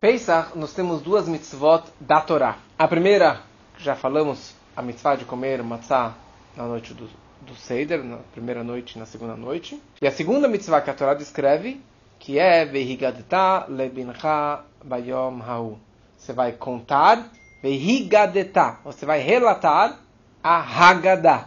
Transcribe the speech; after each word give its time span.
Pesach, 0.00 0.56
nós 0.56 0.72
temos 0.72 1.02
duas 1.02 1.28
mitzvot 1.28 1.82
da 2.00 2.22
Torá. 2.22 2.56
A 2.78 2.88
primeira, 2.88 3.42
já 3.76 3.94
falamos, 3.94 4.54
a 4.74 4.80
mitzvah 4.80 5.14
de 5.14 5.26
comer 5.26 5.62
matzah 5.62 6.14
na 6.56 6.64
noite 6.64 6.94
do, 6.94 7.06
do 7.42 7.54
Seder, 7.54 8.02
na 8.02 8.16
primeira 8.32 8.64
noite 8.64 8.96
e 8.96 8.98
na 8.98 9.04
segunda 9.04 9.36
noite. 9.36 9.78
E 10.00 10.06
a 10.06 10.10
segunda 10.10 10.48
mitzvah 10.48 10.80
que 10.80 10.88
a 10.88 10.94
Torá 10.94 11.12
descreve, 11.12 11.82
que 12.18 12.38
é 12.38 12.64
Vehigadeta 12.64 13.66
lebincha 13.68 14.64
bayom 14.82 15.42
ha'u. 15.42 15.78
Você 16.16 16.32
vai 16.32 16.52
contar, 16.52 17.28
Vehigadeta, 17.62 18.78
você 18.82 19.04
vai 19.04 19.20
relatar 19.20 19.98
a 20.42 20.60
Haggadah. 20.60 21.46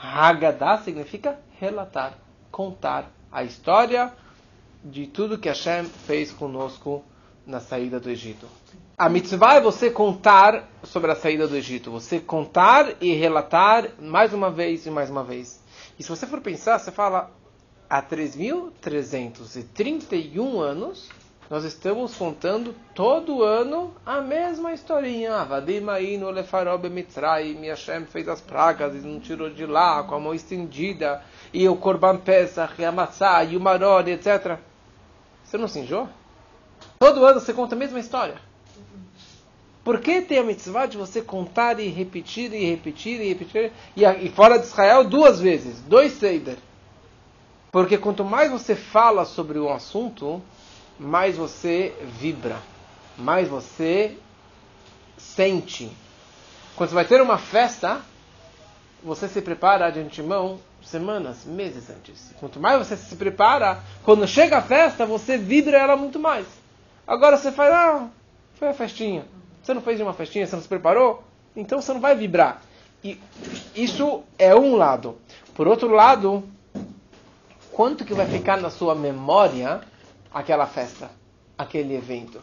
Haggadah 0.00 0.84
significa 0.84 1.36
relatar, 1.58 2.12
contar 2.52 3.10
a 3.32 3.42
história 3.42 4.12
de 4.84 5.08
tudo 5.08 5.36
que 5.36 5.48
Hashem 5.48 5.84
fez 6.06 6.30
conosco 6.30 7.04
na 7.48 7.58
saída 7.60 7.98
do 7.98 8.10
Egito. 8.10 8.46
A 8.96 9.08
mitzvah 9.08 9.54
é 9.54 9.60
você 9.60 9.90
contar 9.90 10.68
sobre 10.84 11.10
a 11.10 11.16
saída 11.16 11.48
do 11.48 11.56
Egito. 11.56 11.90
Você 11.90 12.20
contar 12.20 12.96
e 13.00 13.14
relatar 13.14 13.88
mais 13.98 14.34
uma 14.34 14.50
vez 14.50 14.84
e 14.84 14.90
mais 14.90 15.08
uma 15.08 15.24
vez. 15.24 15.58
E 15.98 16.02
se 16.02 16.10
você 16.10 16.26
for 16.26 16.42
pensar, 16.42 16.78
você 16.78 16.92
fala, 16.92 17.30
há 17.88 18.02
3.331 18.02 20.60
anos, 20.60 21.08
nós 21.48 21.64
estamos 21.64 22.14
contando 22.14 22.74
todo 22.94 23.42
ano 23.42 23.94
a 24.04 24.20
mesma 24.20 24.74
historinha. 24.74 25.42
Vadimainu 25.44 26.30
lefarob 26.30 26.90
mitzrayim, 26.90 27.66
Hashem 27.66 28.04
fez 28.04 28.28
as 28.28 28.42
pragas 28.42 28.94
e 28.94 28.98
não 28.98 29.18
tirou 29.18 29.48
de 29.48 29.64
lá 29.64 30.02
com 30.02 30.14
a 30.14 30.20
mão 30.20 30.34
estendida, 30.34 31.22
e 31.54 31.66
o 31.66 31.76
korban 31.76 32.18
pesach, 32.18 32.74
e 32.78 32.84
a 32.84 32.92
matzah, 32.92 33.42
e 33.44 33.56
o 33.56 33.60
maror, 33.60 34.06
etc. 34.06 34.58
Você 35.42 35.56
não 35.56 35.66
se 35.66 35.78
enjoa? 35.78 36.10
Todo 36.98 37.24
ano 37.24 37.40
você 37.40 37.52
conta 37.52 37.74
a 37.74 37.78
mesma 37.78 38.00
história. 38.00 38.36
Por 39.84 40.00
que 40.00 40.20
tem 40.20 40.38
a 40.38 40.42
mitzvah 40.42 40.86
de 40.86 40.98
você 40.98 41.22
contar 41.22 41.80
e 41.80 41.88
repetir 41.88 42.52
e 42.52 42.68
repetir 42.70 43.20
e 43.20 43.28
repetir? 43.28 43.72
E, 43.96 44.04
e 44.04 44.28
fora 44.30 44.58
de 44.58 44.66
Israel, 44.66 45.04
duas 45.04 45.40
vezes, 45.40 45.80
dois 45.80 46.12
Seider. 46.12 46.58
Porque 47.70 47.96
quanto 47.96 48.24
mais 48.24 48.50
você 48.50 48.74
fala 48.74 49.24
sobre 49.24 49.58
um 49.58 49.72
assunto, 49.72 50.42
mais 50.98 51.36
você 51.36 51.94
vibra, 52.18 52.58
mais 53.16 53.48
você 53.48 54.16
sente. 55.16 55.90
Quando 56.76 56.90
você 56.90 56.94
vai 56.94 57.04
ter 57.04 57.22
uma 57.22 57.38
festa, 57.38 58.00
você 59.02 59.28
se 59.28 59.40
prepara 59.40 59.90
de 59.90 60.00
antemão 60.00 60.58
semanas, 60.82 61.44
meses 61.44 61.88
antes. 61.90 62.34
Quanto 62.40 62.58
mais 62.58 62.78
você 62.78 62.96
se 62.96 63.14
prepara, 63.16 63.82
quando 64.02 64.26
chega 64.26 64.58
a 64.58 64.62
festa, 64.62 65.06
você 65.06 65.38
vibra 65.38 65.78
ela 65.78 65.96
muito 65.96 66.18
mais. 66.18 66.46
Agora 67.08 67.38
você 67.38 67.50
faz, 67.50 67.72
ah, 67.72 68.10
foi 68.56 68.68
a 68.68 68.74
festinha. 68.74 69.24
Você 69.62 69.72
não 69.72 69.80
fez 69.80 69.98
uma 69.98 70.12
festinha, 70.12 70.46
você 70.46 70.54
não 70.54 70.62
se 70.62 70.68
preparou? 70.68 71.24
Então 71.56 71.80
você 71.80 71.90
não 71.94 72.02
vai 72.02 72.14
vibrar. 72.14 72.60
E 73.02 73.18
isso 73.74 74.22
é 74.38 74.54
um 74.54 74.76
lado. 74.76 75.16
Por 75.54 75.66
outro 75.66 75.88
lado, 75.88 76.44
quanto 77.72 78.04
que 78.04 78.12
vai 78.12 78.26
ficar 78.26 78.60
na 78.60 78.68
sua 78.68 78.94
memória 78.94 79.80
aquela 80.30 80.66
festa, 80.66 81.10
aquele 81.56 81.96
evento? 81.96 82.40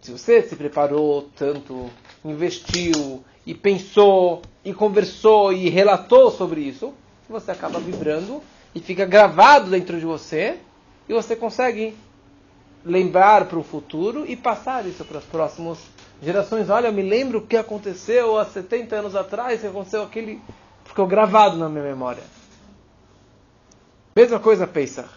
Se 0.00 0.10
você 0.10 0.40
se 0.40 0.56
preparou 0.56 1.28
tanto, 1.36 1.90
investiu 2.24 3.22
e 3.44 3.54
pensou 3.54 4.40
e 4.64 4.72
conversou 4.72 5.52
e 5.52 5.68
relatou 5.68 6.30
sobre 6.30 6.62
isso, 6.62 6.94
você 7.28 7.50
acaba 7.50 7.78
vibrando 7.78 8.42
e 8.74 8.80
fica 8.80 9.04
gravado 9.04 9.70
dentro 9.70 9.98
de 9.98 10.06
você 10.06 10.60
e 11.06 11.12
você 11.12 11.36
consegue 11.36 11.94
lembrar 12.86 13.46
para 13.46 13.58
o 13.58 13.64
futuro 13.64 14.24
e 14.26 14.36
passar 14.36 14.86
isso 14.86 15.04
para 15.04 15.18
as 15.18 15.24
próximas 15.24 15.78
gerações. 16.22 16.70
Olha, 16.70 16.86
eu 16.86 16.92
me 16.92 17.02
lembro 17.02 17.38
o 17.40 17.46
que 17.46 17.56
aconteceu 17.56 18.38
há 18.38 18.44
70 18.44 18.94
anos 18.94 19.16
atrás, 19.16 19.60
que 19.60 19.66
aconteceu 19.66 20.02
aquele. 20.02 20.40
ficou 20.84 21.06
gravado 21.06 21.56
na 21.56 21.68
minha 21.68 21.82
memória. 21.82 22.22
Mesma 24.14 24.38
coisa, 24.38 24.66
Pesach. 24.66 25.08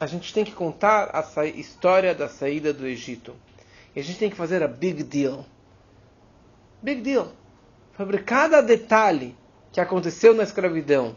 A 0.00 0.06
gente 0.06 0.32
tem 0.34 0.44
que 0.44 0.52
contar 0.52 1.10
a 1.12 1.46
história 1.46 2.14
da 2.14 2.28
saída 2.28 2.72
do 2.72 2.86
Egito. 2.86 3.34
E 3.94 4.00
a 4.00 4.02
gente 4.02 4.18
tem 4.18 4.30
que 4.30 4.36
fazer 4.36 4.62
a 4.62 4.66
big 4.66 5.04
deal. 5.04 5.44
Big 6.82 7.02
deal. 7.02 7.28
Sobre 7.96 8.18
cada 8.18 8.60
detalhe 8.60 9.36
que 9.70 9.80
aconteceu 9.80 10.34
na 10.34 10.42
escravidão, 10.42 11.14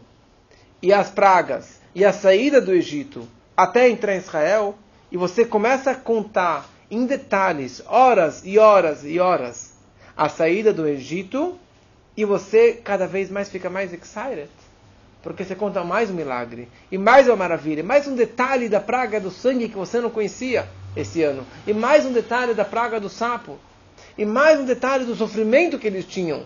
e 0.80 0.92
as 0.92 1.10
pragas, 1.10 1.80
e 1.94 2.04
a 2.04 2.12
saída 2.12 2.60
do 2.60 2.72
Egito, 2.72 3.26
até 3.56 3.88
entrar 3.88 4.14
em 4.14 4.18
Israel, 4.18 4.76
e 5.10 5.16
você 5.16 5.44
começa 5.44 5.92
a 5.92 5.94
contar 5.94 6.68
em 6.90 7.06
detalhes, 7.06 7.82
horas 7.86 8.42
e 8.44 8.58
horas 8.58 9.04
e 9.04 9.18
horas, 9.18 9.74
a 10.16 10.28
saída 10.28 10.72
do 10.72 10.86
Egito, 10.86 11.56
e 12.16 12.24
você 12.24 12.72
cada 12.72 13.06
vez 13.06 13.30
mais 13.30 13.48
fica 13.48 13.68
mais 13.68 13.92
excited. 13.92 14.48
Porque 15.22 15.44
você 15.44 15.54
conta 15.54 15.82
mais 15.82 16.10
um 16.10 16.14
milagre, 16.14 16.68
e 16.90 16.96
mais 16.96 17.26
uma 17.26 17.36
maravilha, 17.36 17.82
mais 17.82 18.06
um 18.06 18.14
detalhe 18.14 18.68
da 18.68 18.80
praga 18.80 19.20
do 19.20 19.30
sangue 19.30 19.68
que 19.68 19.76
você 19.76 20.00
não 20.00 20.10
conhecia 20.10 20.68
esse 20.94 21.22
ano, 21.22 21.44
e 21.66 21.74
mais 21.74 22.06
um 22.06 22.12
detalhe 22.12 22.54
da 22.54 22.64
praga 22.64 23.00
do 23.00 23.08
sapo, 23.08 23.58
e 24.16 24.24
mais 24.24 24.60
um 24.60 24.64
detalhe 24.64 25.04
do 25.04 25.16
sofrimento 25.16 25.78
que 25.78 25.86
eles 25.86 26.04
tinham, 26.04 26.44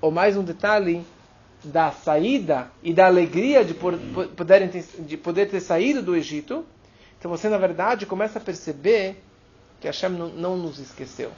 ou 0.00 0.10
mais 0.10 0.36
um 0.36 0.44
detalhe 0.44 1.04
da 1.62 1.90
saída 1.90 2.70
e 2.82 2.94
da 2.94 3.06
alegria 3.06 3.64
de, 3.64 3.74
ter, 3.74 4.84
de 5.00 5.16
poder 5.16 5.50
ter 5.50 5.60
saído 5.60 6.00
do 6.00 6.16
Egito, 6.16 6.64
então 7.20 7.30
você, 7.30 7.48
na 7.50 7.58
verdade, 7.58 8.06
começa 8.06 8.38
a 8.38 8.42
perceber 8.42 9.22
que 9.78 9.86
Hashem 9.86 10.08
não, 10.08 10.28
não 10.28 10.56
nos 10.56 10.78
esqueceu. 10.78 11.30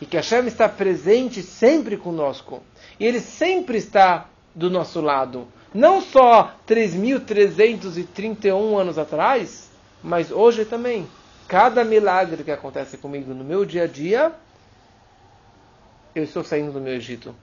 E 0.00 0.06
que 0.06 0.16
Hashem 0.16 0.46
está 0.46 0.68
presente 0.68 1.42
sempre 1.42 1.96
conosco. 1.96 2.62
E 3.00 3.04
Ele 3.04 3.18
sempre 3.20 3.76
está 3.76 4.28
do 4.54 4.70
nosso 4.70 5.00
lado. 5.00 5.48
Não 5.74 6.00
só 6.00 6.54
3.331 6.68 8.80
anos 8.80 8.98
atrás, 8.98 9.68
mas 10.00 10.30
hoje 10.30 10.64
também. 10.64 11.08
Cada 11.48 11.84
milagre 11.84 12.44
que 12.44 12.52
acontece 12.52 12.96
comigo 12.96 13.34
no 13.34 13.42
meu 13.42 13.64
dia 13.64 13.82
a 13.82 13.88
dia, 13.88 14.30
eu 16.14 16.22
estou 16.22 16.44
saindo 16.44 16.70
do 16.70 16.80
meu 16.80 16.94
Egito. 16.94 17.34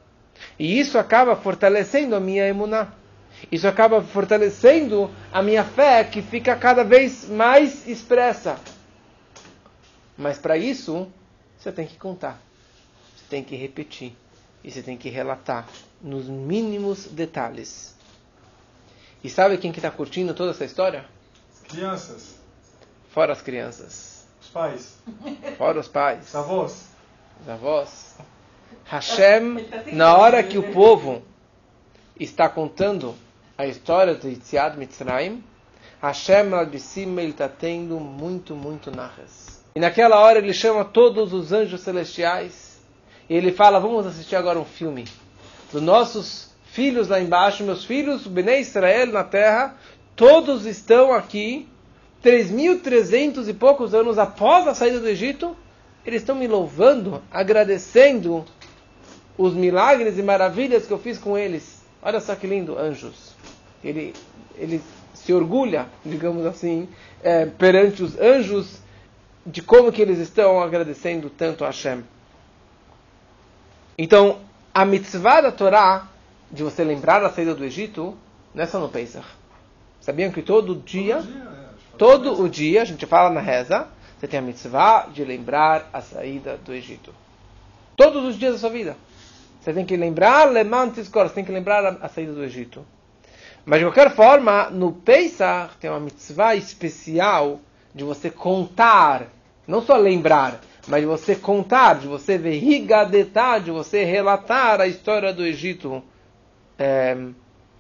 E 0.57 0.79
isso 0.79 0.97
acaba 0.97 1.35
fortalecendo 1.35 2.15
a 2.15 2.19
minha 2.19 2.47
emuná. 2.47 2.93
Isso 3.51 3.67
acaba 3.67 4.01
fortalecendo 4.01 5.09
a 5.31 5.41
minha 5.41 5.63
fé, 5.63 6.03
que 6.03 6.21
fica 6.21 6.55
cada 6.55 6.83
vez 6.83 7.27
mais 7.29 7.87
expressa. 7.87 8.59
Mas 10.17 10.37
para 10.37 10.57
isso, 10.57 11.11
você 11.57 11.71
tem 11.71 11.85
que 11.85 11.97
contar. 11.97 12.41
Você 13.15 13.25
tem 13.29 13.43
que 13.43 13.55
repetir. 13.55 14.15
E 14.63 14.71
você 14.71 14.81
tem 14.81 14.97
que 14.97 15.09
relatar 15.09 15.67
nos 16.01 16.27
mínimos 16.27 17.05
detalhes. 17.05 17.95
E 19.23 19.29
sabe 19.29 19.57
quem 19.57 19.71
que 19.71 19.79
está 19.79 19.91
curtindo 19.91 20.33
toda 20.33 20.51
essa 20.51 20.65
história? 20.65 21.05
As 21.53 21.59
crianças. 21.61 22.35
Fora 23.09 23.33
as 23.33 23.41
crianças. 23.41 24.25
Os 24.41 24.49
pais. 24.49 24.97
Fora 25.57 25.79
os 25.79 25.87
pais. 25.87 26.27
Os 26.27 26.35
avós. 26.35 26.87
Os 27.41 27.49
avós. 27.49 28.17
Hashem, 28.85 29.65
na 29.93 30.17
hora 30.17 30.43
que 30.43 30.57
o 30.57 30.73
povo 30.73 31.21
está 32.19 32.49
contando 32.49 33.15
a 33.57 33.67
história 33.67 34.15
de 34.15 34.29
Yitziad 34.29 34.77
Mitzrayim, 34.77 35.43
Hashem 36.01 36.49
lá 36.49 36.63
de 36.63 36.79
cima 36.79 37.21
ele 37.21 37.31
está 37.31 37.47
tendo 37.47 37.99
muito, 37.99 38.55
muito 38.55 38.91
narras. 38.91 39.63
E 39.75 39.79
naquela 39.79 40.19
hora 40.19 40.39
ele 40.39 40.53
chama 40.53 40.83
todos 40.83 41.33
os 41.33 41.51
anjos 41.51 41.81
celestiais 41.81 42.81
e 43.29 43.35
ele 43.35 43.51
fala: 43.51 43.79
Vamos 43.79 44.05
assistir 44.05 44.35
agora 44.35 44.59
um 44.59 44.65
filme 44.65 45.05
dos 45.71 45.81
nossos 45.81 46.51
filhos 46.65 47.07
lá 47.07 47.19
embaixo, 47.19 47.63
meus 47.63 47.85
filhos, 47.85 48.27
Bnei 48.27 48.61
Israel 48.61 49.07
na 49.07 49.23
terra, 49.23 49.75
todos 50.15 50.65
estão 50.65 51.13
aqui, 51.13 51.67
3.300 52.23 53.47
e 53.47 53.53
poucos 53.53 53.93
anos 53.93 54.17
após 54.17 54.67
a 54.67 54.73
saída 54.73 54.99
do 54.99 55.07
Egito, 55.07 55.55
eles 56.05 56.21
estão 56.21 56.35
me 56.35 56.47
louvando, 56.47 57.21
agradecendo 57.31 58.43
os 59.37 59.53
milagres 59.53 60.17
e 60.17 60.23
maravilhas 60.23 60.85
que 60.85 60.93
eu 60.93 60.99
fiz 60.99 61.17
com 61.17 61.37
eles. 61.37 61.83
Olha 62.01 62.19
só 62.19 62.35
que 62.35 62.47
lindo, 62.47 62.77
anjos. 62.77 63.32
Ele, 63.83 64.13
ele 64.55 64.81
se 65.13 65.33
orgulha, 65.33 65.87
digamos 66.05 66.45
assim, 66.45 66.87
é, 67.21 67.45
perante 67.45 68.03
os 68.03 68.17
anjos 68.19 68.81
de 69.45 69.61
como 69.61 69.91
que 69.91 70.01
eles 70.01 70.19
estão 70.19 70.61
agradecendo 70.61 71.29
tanto 71.29 71.63
a 71.63 71.67
Hashem. 71.67 72.03
Então, 73.97 74.39
a 74.73 74.85
mitzvah 74.85 75.41
da 75.41 75.51
Torá, 75.51 76.07
de 76.51 76.63
você 76.63 76.83
lembrar 76.83 77.23
a 77.23 77.29
saída 77.29 77.53
do 77.53 77.63
Egito, 77.63 78.17
não 78.53 78.63
é 78.63 78.67
só 78.67 78.79
no 78.79 78.89
Pesach. 78.89 79.27
Sabiam 79.99 80.31
que 80.31 80.41
todo 80.41 80.75
dia, 80.75 81.17
todo, 81.17 81.25
dia, 81.25 81.41
é, 81.41 81.97
todo 81.97 82.41
o 82.41 82.49
dia, 82.49 82.81
a 82.81 82.85
gente 82.85 83.05
fala 83.05 83.29
na 83.29 83.39
reza, 83.39 83.87
você 84.17 84.27
tem 84.27 84.39
a 84.39 84.43
mitzvah 84.43 85.07
de 85.13 85.23
lembrar 85.23 85.89
a 85.91 86.01
saída 86.01 86.57
do 86.57 86.73
Egito. 86.73 87.13
Todos 87.95 88.23
os 88.23 88.37
dias 88.37 88.53
da 88.53 88.59
sua 88.59 88.69
vida. 88.69 88.97
Você 89.61 89.73
tem 89.73 89.85
que 89.85 89.95
lembrar 89.95 90.49
você 90.49 91.33
tem 91.33 91.45
que 91.45 91.51
lembrar 91.51 91.97
a, 92.01 92.09
saída 92.09 92.33
do 92.33 92.43
Egito. 92.43 92.85
Mas 93.65 93.79
de 93.79 93.85
qualquer 93.85 94.13
forma, 94.13 94.69
no 94.69 94.91
Pesach 94.91 95.77
tem 95.79 95.89
uma 95.89 95.99
mitzvah 95.99 96.55
especial 96.55 97.61
de 97.95 98.03
você 98.03 98.29
contar, 98.29 99.27
não 99.65 99.81
só 99.81 99.95
lembrar, 99.95 100.59
mas 100.87 101.01
de 101.01 101.07
você 101.07 101.35
contar, 101.35 101.99
de 101.99 102.07
você 102.07 102.37
verrigadetar, 102.37 103.61
de 103.61 103.71
você 103.71 104.03
relatar 104.03 104.81
a 104.81 104.87
história 104.87 105.31
do 105.31 105.45
Egito 105.45 106.03
é, 106.77 107.15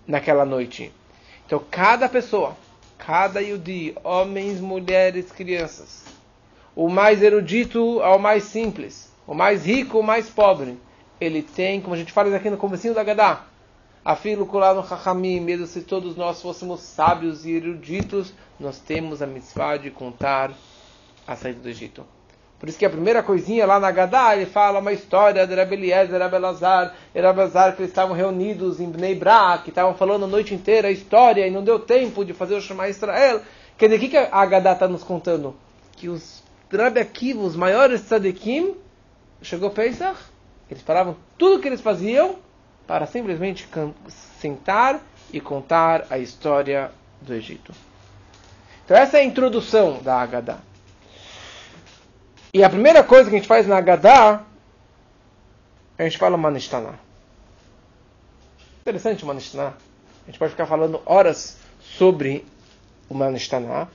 naquela 0.07 0.45
noite. 0.45 0.89
Então, 1.45 1.61
cada 1.69 2.07
pessoa, 2.07 2.55
cada 2.97 3.41
Yudi, 3.41 3.93
homens, 4.03 4.61
mulheres, 4.61 5.31
crianças, 5.33 6.05
o 6.73 6.87
mais 6.87 7.21
erudito 7.21 7.99
ao 8.01 8.17
mais 8.17 8.43
simples, 8.45 9.11
o 9.27 9.33
mais 9.33 9.65
rico 9.65 9.97
ao 9.97 10.03
mais 10.03 10.29
pobre, 10.29 10.77
ele 11.19 11.41
tem, 11.41 11.81
como 11.81 11.93
a 11.93 11.97
gente 11.97 12.13
fala 12.13 12.33
aqui 12.33 12.49
no 12.49 12.57
comecinho 12.57 12.93
da 12.93 13.03
Gadá, 13.03 13.45
Afilo 14.05 14.49
lá 14.57 14.73
no 14.73 14.85
Chachamim, 14.85 15.39
mesmo 15.39 15.65
se 15.65 15.81
todos 15.81 16.17
nós 16.17 16.41
fôssemos 16.41 16.81
sábios 16.81 17.45
e 17.45 17.51
eruditos, 17.51 18.33
nós 18.59 18.77
temos 18.77 19.21
a 19.21 19.27
mitzvah 19.27 19.77
de 19.77 19.89
contar 19.91 20.51
a 21.25 21.35
saída 21.37 21.61
do 21.61 21.69
Egito. 21.69 22.05
Por 22.59 22.67
isso 22.67 22.77
que 22.77 22.85
a 22.85 22.89
primeira 22.89 23.23
coisinha 23.23 23.65
lá 23.65 23.79
na 23.79 23.91
Gadá, 23.91 24.35
ele 24.35 24.45
fala 24.45 24.79
uma 24.79 24.91
história 24.91 25.47
de 25.47 25.55
Rabbi 25.55 25.75
Eliezer, 25.75 26.19
Rabbi 26.19 26.35
Elazar, 26.35 26.95
Rabbi 27.15 27.39
Elazar, 27.39 27.75
que 27.75 27.81
eles 27.81 27.91
estavam 27.91 28.15
reunidos 28.15 28.81
em 28.81 28.89
Bnei 28.89 29.15
Brak, 29.15 29.63
que 29.63 29.69
estavam 29.69 29.93
falando 29.95 30.25
a 30.25 30.27
noite 30.27 30.53
inteira 30.53 30.89
a 30.89 30.91
história 30.91 31.47
e 31.47 31.51
não 31.51 31.63
deu 31.63 31.79
tempo 31.79 32.25
de 32.25 32.33
fazer 32.33 32.55
o 32.55 32.61
chamar 32.61 32.89
Israel. 32.89 33.41
Quer 33.77 33.89
dizer, 33.89 34.05
o 34.05 34.09
que 34.09 34.17
a 34.17 34.45
Gadá 34.45 34.73
está 34.73 34.87
nos 34.87 35.03
contando? 35.03 35.55
Que 35.93 36.09
os 36.09 36.43
Rabbi 36.71 36.99
Akiva, 36.99 37.41
os 37.41 37.55
maiores 37.55 38.01
tzadikim, 38.01 38.75
chegou 39.41 39.69
Pesach, 39.69 40.19
eles 40.69 40.83
paravam 40.83 41.15
tudo 41.37 41.57
o 41.57 41.59
que 41.59 41.67
eles 41.67 41.81
faziam 41.81 42.37
para 42.87 43.05
simplesmente 43.05 43.67
sentar 44.39 45.01
e 45.31 45.39
contar 45.39 46.05
a 46.09 46.17
história 46.17 46.91
do 47.21 47.33
Egito. 47.33 47.73
Então 48.85 48.97
essa 48.97 49.17
é 49.17 49.21
a 49.21 49.23
introdução 49.23 50.01
da 50.01 50.19
Agadá. 50.19 50.59
E 52.53 52.63
a 52.63 52.69
primeira 52.69 53.03
coisa 53.03 53.29
que 53.29 53.35
a 53.35 53.39
gente 53.39 53.47
faz 53.47 53.65
na 53.65 53.77
Agadá, 53.77 54.43
a 55.97 56.03
gente 56.03 56.17
fala 56.17 56.37
Manishtaná. 56.37 56.93
Interessante 58.81 59.23
o 59.23 59.27
Manishtaná. 59.27 59.73
A 60.23 60.25
gente 60.27 60.37
pode 60.37 60.51
ficar 60.51 60.65
falando 60.65 61.01
horas 61.05 61.57
sobre 61.79 62.45
o 63.09 63.15
Manishtaná. 63.15 63.87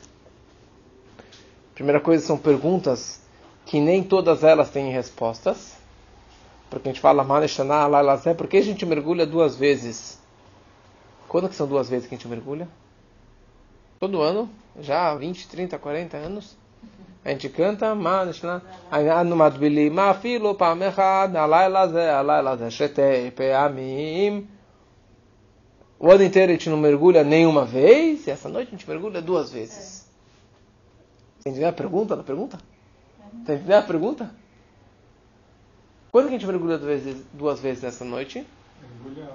Primeira 1.74 2.00
coisa 2.00 2.26
são 2.26 2.36
perguntas 2.36 3.20
que 3.64 3.80
nem 3.80 4.02
todas 4.02 4.42
elas 4.42 4.70
têm 4.70 4.90
respostas. 4.90 5.76
Porque 6.70 6.88
a 6.88 6.92
gente 6.92 7.00
fala 7.00 7.24
Manishtaná, 7.24 7.86
Lailazé, 7.86 8.34
por 8.34 8.46
que 8.46 8.58
a 8.58 8.62
gente 8.62 8.84
mergulha 8.84 9.26
duas 9.26 9.56
vezes? 9.56 10.18
Quando 11.26 11.48
que 11.48 11.54
são 11.54 11.66
duas 11.66 11.88
vezes 11.88 12.08
que 12.08 12.14
a 12.14 12.18
gente 12.18 12.28
mergulha? 12.28 12.68
Todo 14.00 14.20
ano, 14.22 14.48
já 14.80 15.10
há 15.10 15.14
20, 15.14 15.48
30, 15.48 15.78
40 15.78 16.16
anos. 16.16 16.56
A 17.24 17.30
gente 17.30 17.48
canta, 17.48 17.88
Anu 18.90 19.36
Madbili, 19.36 19.90
Mafilo 19.90 20.54
Pamechad, 20.54 21.36
Alailazé, 21.36 22.10
Alailazé, 22.10 22.70
Shetei, 22.70 23.30
Peamim. 23.30 24.48
O 25.98 26.10
ano 26.10 26.22
inteiro 26.22 26.52
a 26.52 26.54
gente 26.54 26.70
não 26.70 26.76
mergulha 26.76 27.24
nenhuma 27.24 27.64
vez, 27.64 28.26
e 28.26 28.30
essa 28.30 28.48
noite 28.48 28.68
a 28.68 28.70
gente 28.70 28.88
mergulha 28.88 29.20
duas 29.20 29.50
vezes. 29.50 30.08
Você 31.38 31.48
entendeu 31.48 31.68
a 31.68 31.72
pergunta 31.72 32.14
da 32.14 32.22
pergunta? 32.22 32.58
Você 33.44 33.54
entendeu 33.54 33.78
a 33.78 33.82
pergunta? 33.82 34.30
Quando 36.10 36.28
que 36.28 36.34
a 36.34 36.38
gente 36.38 36.46
mergulha 36.46 36.78
duas 36.78 37.02
vezes, 37.02 37.26
duas 37.32 37.60
vezes 37.60 37.82
nessa 37.82 38.04
noite? 38.04 38.46
Mergulha 38.80 39.28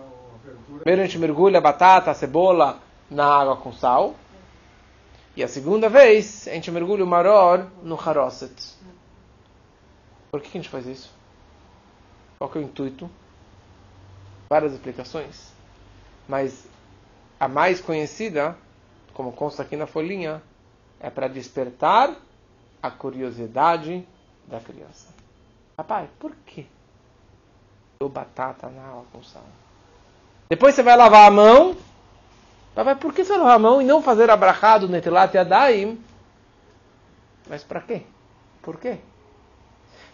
Primeiro 0.79 1.01
a 1.01 1.05
gente 1.05 1.17
mergulha 1.17 1.59
a 1.59 1.61
batata, 1.61 2.11
a 2.11 2.13
cebola 2.13 2.79
na 3.09 3.25
água 3.25 3.55
com 3.55 3.71
sal. 3.71 4.15
E 5.35 5.43
a 5.43 5.47
segunda 5.47 5.87
vez, 5.87 6.47
a 6.47 6.51
gente 6.51 6.69
mergulha 6.71 7.03
o 7.03 7.07
maror 7.07 7.67
no 7.81 7.99
haroset. 7.99 8.75
Por 10.31 10.41
que 10.41 10.49
a 10.49 10.61
gente 10.61 10.69
faz 10.69 10.85
isso? 10.85 11.11
Qual 12.37 12.51
é 12.55 12.57
o 12.57 12.61
intuito? 12.61 13.09
Várias 14.49 14.73
explicações. 14.73 15.53
Mas 16.27 16.67
a 17.39 17.47
mais 17.47 17.79
conhecida, 17.79 18.57
como 19.13 19.31
consta 19.31 19.63
aqui 19.63 19.75
na 19.75 19.87
folhinha, 19.87 20.41
é 20.99 21.09
para 21.09 21.27
despertar 21.27 22.15
a 22.81 22.91
curiosidade 22.91 24.05
da 24.47 24.59
criança. 24.59 25.22
Papai, 25.75 26.09
por 26.19 26.35
que 26.45 26.67
eu 27.99 28.09
batata 28.09 28.69
na 28.69 28.83
água 28.83 29.05
com 29.11 29.23
sal? 29.23 29.43
Depois 30.49 30.75
você 30.75 30.83
vai 30.83 30.95
lavar 30.95 31.27
a 31.27 31.31
mão 31.31 31.75
Papai, 32.75 32.95
por 32.95 33.13
que 33.13 33.23
você 33.23 33.37
lavar 33.37 33.55
a 33.55 33.59
mão 33.59 33.81
e 33.81 33.85
não 33.85 34.01
fazer 34.01 34.29
abrahado 34.29 34.87
netelat 34.87 35.33
yadaim? 35.35 35.99
Mas 37.47 37.63
para 37.63 37.81
quê? 37.81 38.01
Por 38.61 38.79
quê? 38.79 38.97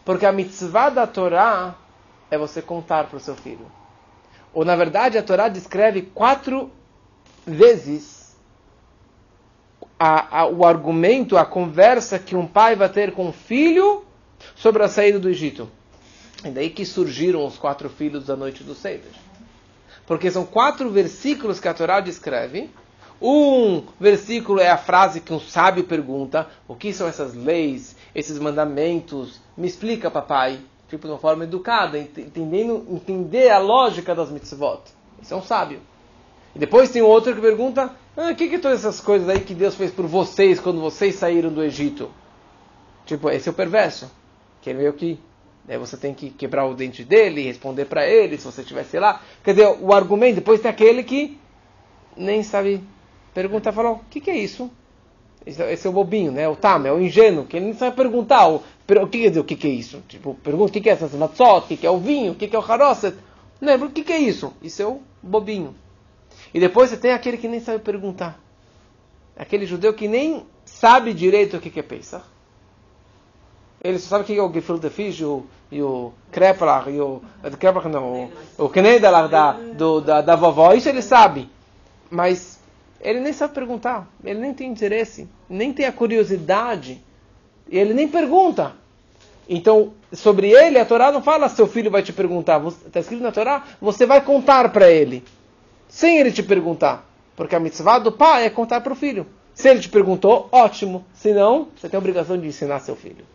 Porque 0.03 0.25
a 0.25 0.31
mitzvah 0.31 0.89
da 0.89 1.07
Torá 1.07 1.75
é 2.29 2.37
você 2.37 2.61
contar 2.61 3.05
para 3.05 3.17
o 3.17 3.19
seu 3.19 3.35
filho. 3.35 3.65
Ou 4.53 4.65
na 4.65 4.75
verdade 4.75 5.17
a 5.17 5.23
Torá 5.23 5.47
descreve 5.47 6.01
quatro 6.01 6.69
vezes 7.45 8.35
a, 9.97 10.41
a, 10.41 10.45
o 10.45 10.65
argumento, 10.65 11.37
a 11.37 11.45
conversa 11.45 12.19
que 12.19 12.35
um 12.35 12.45
pai 12.45 12.75
vai 12.75 12.89
ter 12.89 13.13
com 13.13 13.29
o 13.29 13.33
filho 13.33 14.03
sobre 14.55 14.83
a 14.83 14.87
saída 14.87 15.19
do 15.19 15.29
Egito. 15.29 15.69
E 16.43 16.49
daí 16.49 16.69
que 16.69 16.85
surgiram 16.85 17.45
os 17.45 17.57
quatro 17.57 17.89
filhos 17.89 18.25
da 18.25 18.35
noite 18.35 18.63
do 18.63 18.73
Seder 18.73 19.11
porque 20.09 20.31
são 20.31 20.43
quatro 20.43 20.89
versículos 20.89 21.59
que 21.59 21.67
a 21.67 21.73
Torá 21.73 21.99
descreve. 21.99 22.71
Um 23.21 23.83
versículo 23.99 24.59
é 24.59 24.67
a 24.67 24.75
frase 24.75 25.21
que 25.21 25.31
um 25.31 25.39
sábio 25.39 25.83
pergunta: 25.83 26.47
o 26.67 26.75
que 26.75 26.91
são 26.91 27.07
essas 27.07 27.35
leis, 27.35 27.95
esses 28.15 28.39
mandamentos? 28.39 29.39
Me 29.55 29.67
explica, 29.67 30.09
papai. 30.09 30.59
Tipo, 30.89 31.05
de 31.05 31.13
uma 31.13 31.19
forma 31.19 31.43
educada, 31.43 31.99
entendendo, 31.99 32.87
entender 32.89 33.51
a 33.51 33.59
lógica 33.59 34.15
das 34.15 34.31
mitzvot. 34.31 34.81
Isso 35.21 35.35
é 35.35 35.37
um 35.37 35.43
sábio. 35.43 35.79
E 36.55 36.57
depois 36.57 36.89
tem 36.89 37.03
outro 37.03 37.35
que 37.35 37.39
pergunta: 37.39 37.93
ah, 38.17 38.31
o 38.31 38.35
que, 38.35 38.49
que 38.49 38.57
todas 38.57 38.79
essas 38.79 38.99
coisas 38.99 39.29
aí 39.29 39.41
que 39.41 39.53
Deus 39.53 39.75
fez 39.75 39.91
por 39.91 40.07
vocês 40.07 40.59
quando 40.59 40.81
vocês 40.81 41.13
saíram 41.13 41.53
do 41.53 41.63
Egito? 41.63 42.09
Tipo, 43.05 43.29
esse 43.29 43.47
é 43.47 43.51
o 43.51 43.55
perverso. 43.55 44.09
Que 44.61 44.71
é 44.71 44.73
meio 44.73 44.93
que 44.93 45.19
Daí 45.69 45.77
você 45.77 45.95
tem 45.95 46.15
que 46.15 46.31
quebrar 46.31 46.65
o 46.65 46.73
dente 46.73 47.03
dele, 47.03 47.43
responder 47.43 47.85
para 47.85 48.03
ele, 48.07 48.39
se 48.39 48.45
você 48.45 48.61
estivesse 48.61 48.97
lá. 48.97 49.21
Quer 49.43 49.53
dizer, 49.53 49.77
o 49.79 49.93
argumento, 49.93 50.37
depois 50.37 50.59
tem 50.59 50.71
aquele 50.71 51.03
que 51.03 51.37
nem 52.17 52.41
sabe 52.41 52.83
perguntar, 53.35 53.71
falar, 53.71 53.91
o 53.91 53.99
que, 54.09 54.19
que 54.19 54.31
é 54.31 54.35
isso? 54.35 54.71
Esse, 55.45 55.61
esse, 55.61 55.85
é 55.85 55.89
o 55.91 55.93
bobinho, 55.93 56.31
né? 56.31 56.49
O 56.49 56.55
tam, 56.55 56.87
é 56.87 56.91
o 56.91 56.99
ingênuo, 56.99 57.45
que 57.45 57.55
ele 57.55 57.65
nem 57.65 57.75
sabe 57.75 57.95
perguntar 57.95 58.47
o, 58.47 58.55
o 58.55 59.07
que 59.07 59.19
quer 59.19 59.29
dizer 59.29 59.39
o 59.41 59.43
que, 59.43 59.55
que 59.55 59.67
é 59.67 59.69
isso. 59.69 60.03
Tipo, 60.07 60.33
pergunta 60.33 60.71
o 60.71 60.73
que, 60.73 60.81
que 60.81 60.89
é 60.89 60.93
essa 60.93 61.07
matzot, 61.15 61.65
o 61.65 61.67
que, 61.67 61.77
que 61.77 61.85
é 61.85 61.91
o 61.91 61.99
vinho, 61.99 62.31
o 62.31 62.35
que, 62.35 62.47
que 62.47 62.55
é 62.55 62.59
o 62.59 62.63
haroset. 62.63 63.15
Lembra, 63.61 63.87
o 63.87 63.91
que, 63.91 64.03
que 64.03 64.11
é 64.11 64.17
isso? 64.17 64.51
Isso 64.63 64.81
é 64.81 64.87
o 64.87 65.01
bobinho. 65.21 65.75
E 66.51 66.59
depois 66.59 66.89
você 66.89 66.97
tem 66.97 67.11
aquele 67.11 67.37
que 67.37 67.47
nem 67.47 67.59
sabe 67.59 67.77
perguntar. 67.77 68.41
Aquele 69.37 69.67
judeu 69.67 69.93
que 69.93 70.07
nem 70.07 70.47
sabe 70.65 71.13
direito 71.13 71.57
o 71.57 71.59
que, 71.59 71.69
que 71.69 71.79
é 71.79 71.83
Pesach. 71.83 72.25
Ele 73.83 73.99
sabe 73.99 74.25
que 74.25 74.37
é 74.37 74.41
o 74.41 74.51
gefilte 74.51 74.89
fish, 74.89 75.21
o 75.21 75.45
e 75.71 75.81
o 75.81 76.11
Kreplach, 76.31 76.89
e 76.89 76.99
o. 76.99 77.21
Kreplach 77.59 77.87
não, 77.87 78.31
o, 78.57 78.65
o 78.65 79.29
da, 79.29 79.51
do, 79.51 80.01
da, 80.01 80.21
da 80.21 80.35
vovó, 80.35 80.73
isso 80.73 80.89
ele 80.89 81.01
sabe. 81.01 81.49
Mas 82.09 82.59
ele 82.99 83.19
nem 83.19 83.31
sabe 83.31 83.53
perguntar, 83.53 84.07
ele 84.23 84.39
nem 84.39 84.53
tem 84.53 84.69
interesse, 84.69 85.29
nem 85.47 85.71
tem 85.71 85.85
a 85.85 85.91
curiosidade, 85.91 87.03
e 87.69 87.77
ele 87.77 87.93
nem 87.93 88.07
pergunta. 88.07 88.73
Então, 89.47 89.93
sobre 90.11 90.49
ele, 90.51 90.77
a 90.79 90.85
Torá 90.85 91.11
não 91.11 91.21
fala 91.21 91.49
seu 91.49 91.67
filho 91.67 91.89
vai 91.89 92.03
te 92.03 92.13
perguntar. 92.13 92.63
Está 92.65 92.99
escrito 92.99 93.23
na 93.23 93.31
Torá, 93.31 93.63
você 93.79 94.05
vai 94.05 94.21
contar 94.21 94.69
para 94.69 94.89
ele, 94.89 95.23
sem 95.87 96.17
ele 96.17 96.31
te 96.31 96.43
perguntar. 96.43 97.07
Porque 97.35 97.55
a 97.55 97.59
mitzvah 97.59 97.99
do 97.99 98.11
pai 98.11 98.45
é 98.45 98.49
contar 98.49 98.81
para 98.81 98.93
o 98.93 98.95
filho. 98.95 99.25
Se 99.53 99.69
ele 99.69 99.79
te 99.79 99.89
perguntou, 99.89 100.49
ótimo. 100.51 101.05
Se 101.13 101.33
não, 101.33 101.69
você 101.75 101.87
tem 101.87 101.97
a 101.97 101.99
obrigação 101.99 102.37
de 102.37 102.47
ensinar 102.47 102.79
seu 102.79 102.95
filho. 102.95 103.25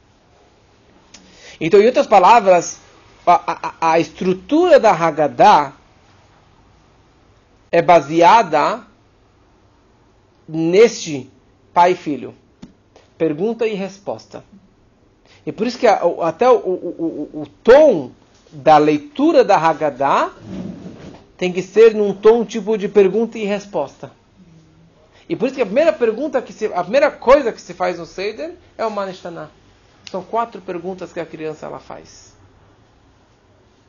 Então, 1.61 1.81
em 1.81 1.87
outras 1.87 2.07
palavras, 2.07 2.79
a, 3.27 3.69
a, 3.81 3.93
a 3.93 4.01
estrutura 4.01 4.79
da 4.79 4.93
Haggadah 4.93 5.73
é 7.71 7.83
baseada 7.83 8.83
neste 10.49 11.31
pai 11.73 11.93
e 11.93 11.97
filho. 11.97 12.35
Pergunta 13.17 13.67
e 13.67 13.75
resposta. 13.75 14.45
E 15.47 15.53
por 15.53 15.67
isso 15.67 15.79
que 15.79 15.87
a, 15.87 16.01
até 16.23 16.49
o, 16.49 16.55
o, 16.55 17.31
o, 17.35 17.41
o, 17.43 17.47
tom 17.63 18.13
da 18.51 18.79
leitura 18.79 19.45
da 19.45 19.57
Haggadah 19.57 20.33
tem 21.37 21.53
que 21.53 21.63
ser 21.63 21.95
num 21.95 22.15
tom 22.15 22.45
tipo 22.45 22.79
de 22.79 22.89
pergunta 22.89 23.39
e 23.39 23.45
resposta. 23.45 24.11
E 25.29 25.35
por 25.35 25.47
isso 25.47 25.57
que 25.57 25.63
a 25.63 25.67
primeira 25.67 25.93
pergunta 25.93 26.41
que 26.41 26.53
se, 26.53 26.67
a 26.67 26.83
primeira 26.83 27.11
coisa 27.11 27.53
que 27.53 27.61
se 27.61 27.75
faz 27.75 27.99
no 27.99 28.07
Seder 28.07 28.55
é 28.77 28.85
o 28.85 28.91
Manishtanah. 28.91 29.49
São 30.11 30.23
quatro 30.23 30.61
perguntas 30.61 31.13
que 31.13 31.21
a 31.21 31.27
criança 31.27 31.67
ela 31.67 31.79
faz. 31.79 32.35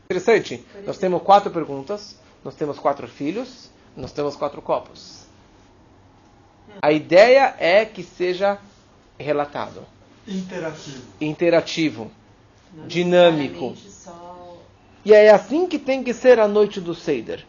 Interessante. 0.09 0.63
Nós 0.85 0.97
temos 0.97 1.21
quatro 1.23 1.51
perguntas, 1.51 2.17
nós 2.43 2.55
temos 2.55 2.77
quatro 2.79 3.07
filhos, 3.07 3.69
nós 3.95 4.11
temos 4.11 4.35
quatro 4.35 4.61
copos. 4.61 5.25
A 6.81 6.91
ideia 6.91 7.55
é 7.59 7.85
que 7.85 8.03
seja 8.03 8.59
relatado. 9.17 9.85
Interativo. 10.27 11.01
Interativo. 11.21 12.11
Não 12.73 12.87
dinâmico. 12.87 13.75
só- 13.77 14.57
E 15.05 15.13
é 15.13 15.29
assim 15.31 15.67
que 15.67 15.79
tem 15.79 16.03
que 16.03 16.13
ser 16.13 16.39
a 16.39 16.47
noite 16.47 16.81
do 16.81 16.93
Seider. 16.93 17.45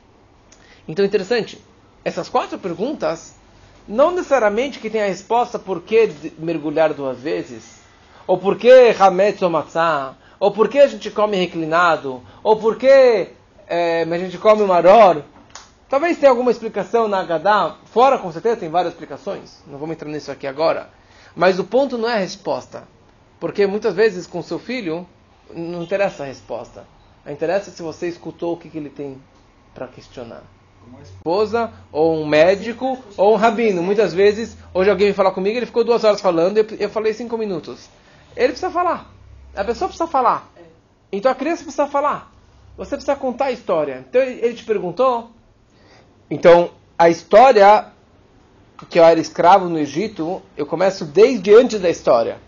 Então, 0.86 1.04
interessante, 1.04 1.60
essas 2.04 2.28
quatro 2.28 2.58
perguntas, 2.58 3.34
não 3.88 4.12
necessariamente 4.12 4.78
que 4.78 4.88
tem 4.90 5.02
a 5.02 5.06
resposta 5.06 5.58
por 5.58 5.82
que 5.82 6.10
mergulhar 6.38 6.94
duas 6.94 7.18
vezes, 7.18 7.80
ou 8.26 8.38
por 8.38 8.56
que 8.56 8.94
Hametz 8.98 9.42
ou 9.42 9.50
Matzah, 9.50 10.14
ou 10.38 10.50
por 10.50 10.68
que 10.68 10.78
a 10.78 10.86
gente 10.86 11.10
come 11.10 11.36
reclinado, 11.36 12.22
ou 12.42 12.56
por 12.56 12.76
que 12.76 13.28
eh, 13.68 14.06
a 14.10 14.18
gente 14.18 14.38
come 14.38 14.64
maror. 14.64 15.22
Talvez 15.88 16.18
tenha 16.18 16.30
alguma 16.30 16.50
explicação 16.50 17.06
na 17.06 17.20
Haggadah, 17.20 17.76
fora 17.86 18.18
com 18.18 18.32
certeza 18.32 18.56
tem 18.56 18.68
várias 18.68 18.92
explicações, 18.92 19.62
não 19.66 19.78
vamos 19.78 19.94
entrar 19.94 20.08
nisso 20.08 20.32
aqui 20.32 20.46
agora. 20.46 20.90
Mas 21.34 21.58
o 21.58 21.64
ponto 21.64 21.96
não 21.96 22.08
é 22.08 22.14
a 22.14 22.18
resposta, 22.18 22.84
porque 23.38 23.66
muitas 23.66 23.94
vezes 23.94 24.26
com 24.26 24.42
seu 24.42 24.58
filho 24.58 25.06
não 25.54 25.82
interessa 25.82 26.24
a 26.24 26.26
resposta. 26.26 26.84
Interessa 27.28 27.70
se 27.70 27.82
você 27.82 28.08
escutou 28.08 28.54
o 28.54 28.56
que, 28.56 28.68
que 28.68 28.78
ele 28.78 28.90
tem 28.90 29.20
para 29.74 29.86
questionar. 29.88 30.42
Esposa, 31.02 31.72
ou 31.90 32.16
um 32.16 32.26
médico, 32.26 32.96
ou 33.16 33.34
um 33.34 33.36
rabino. 33.36 33.82
Muitas 33.82 34.14
vezes, 34.14 34.56
hoje 34.72 34.88
alguém 34.88 35.06
veio 35.06 35.14
falar 35.14 35.32
comigo, 35.32 35.56
ele 35.56 35.66
ficou 35.66 35.82
duas 35.82 36.04
horas 36.04 36.20
falando, 36.20 36.58
eu, 36.58 36.66
eu 36.78 36.88
falei 36.88 37.12
cinco 37.12 37.36
minutos. 37.36 37.88
Ele 38.36 38.48
precisa 38.48 38.70
falar. 38.70 39.10
A 39.54 39.64
pessoa 39.64 39.88
precisa 39.88 40.06
falar. 40.06 40.48
Então 41.10 41.32
a 41.32 41.34
criança 41.34 41.62
precisa 41.62 41.86
falar. 41.86 42.30
Você 42.76 42.90
precisa 42.90 43.16
contar 43.16 43.46
a 43.46 43.52
história. 43.52 44.04
Então 44.08 44.20
ele 44.20 44.54
te 44.54 44.64
perguntou. 44.64 45.30
Então 46.30 46.70
a 46.98 47.08
história 47.08 47.86
que 48.90 48.98
eu 48.98 49.04
era 49.04 49.18
escravo 49.18 49.68
no 49.68 49.78
Egito, 49.78 50.42
eu 50.56 50.66
começo 50.66 51.04
desde 51.04 51.54
antes 51.54 51.80
da 51.80 51.88
história. 51.88 52.38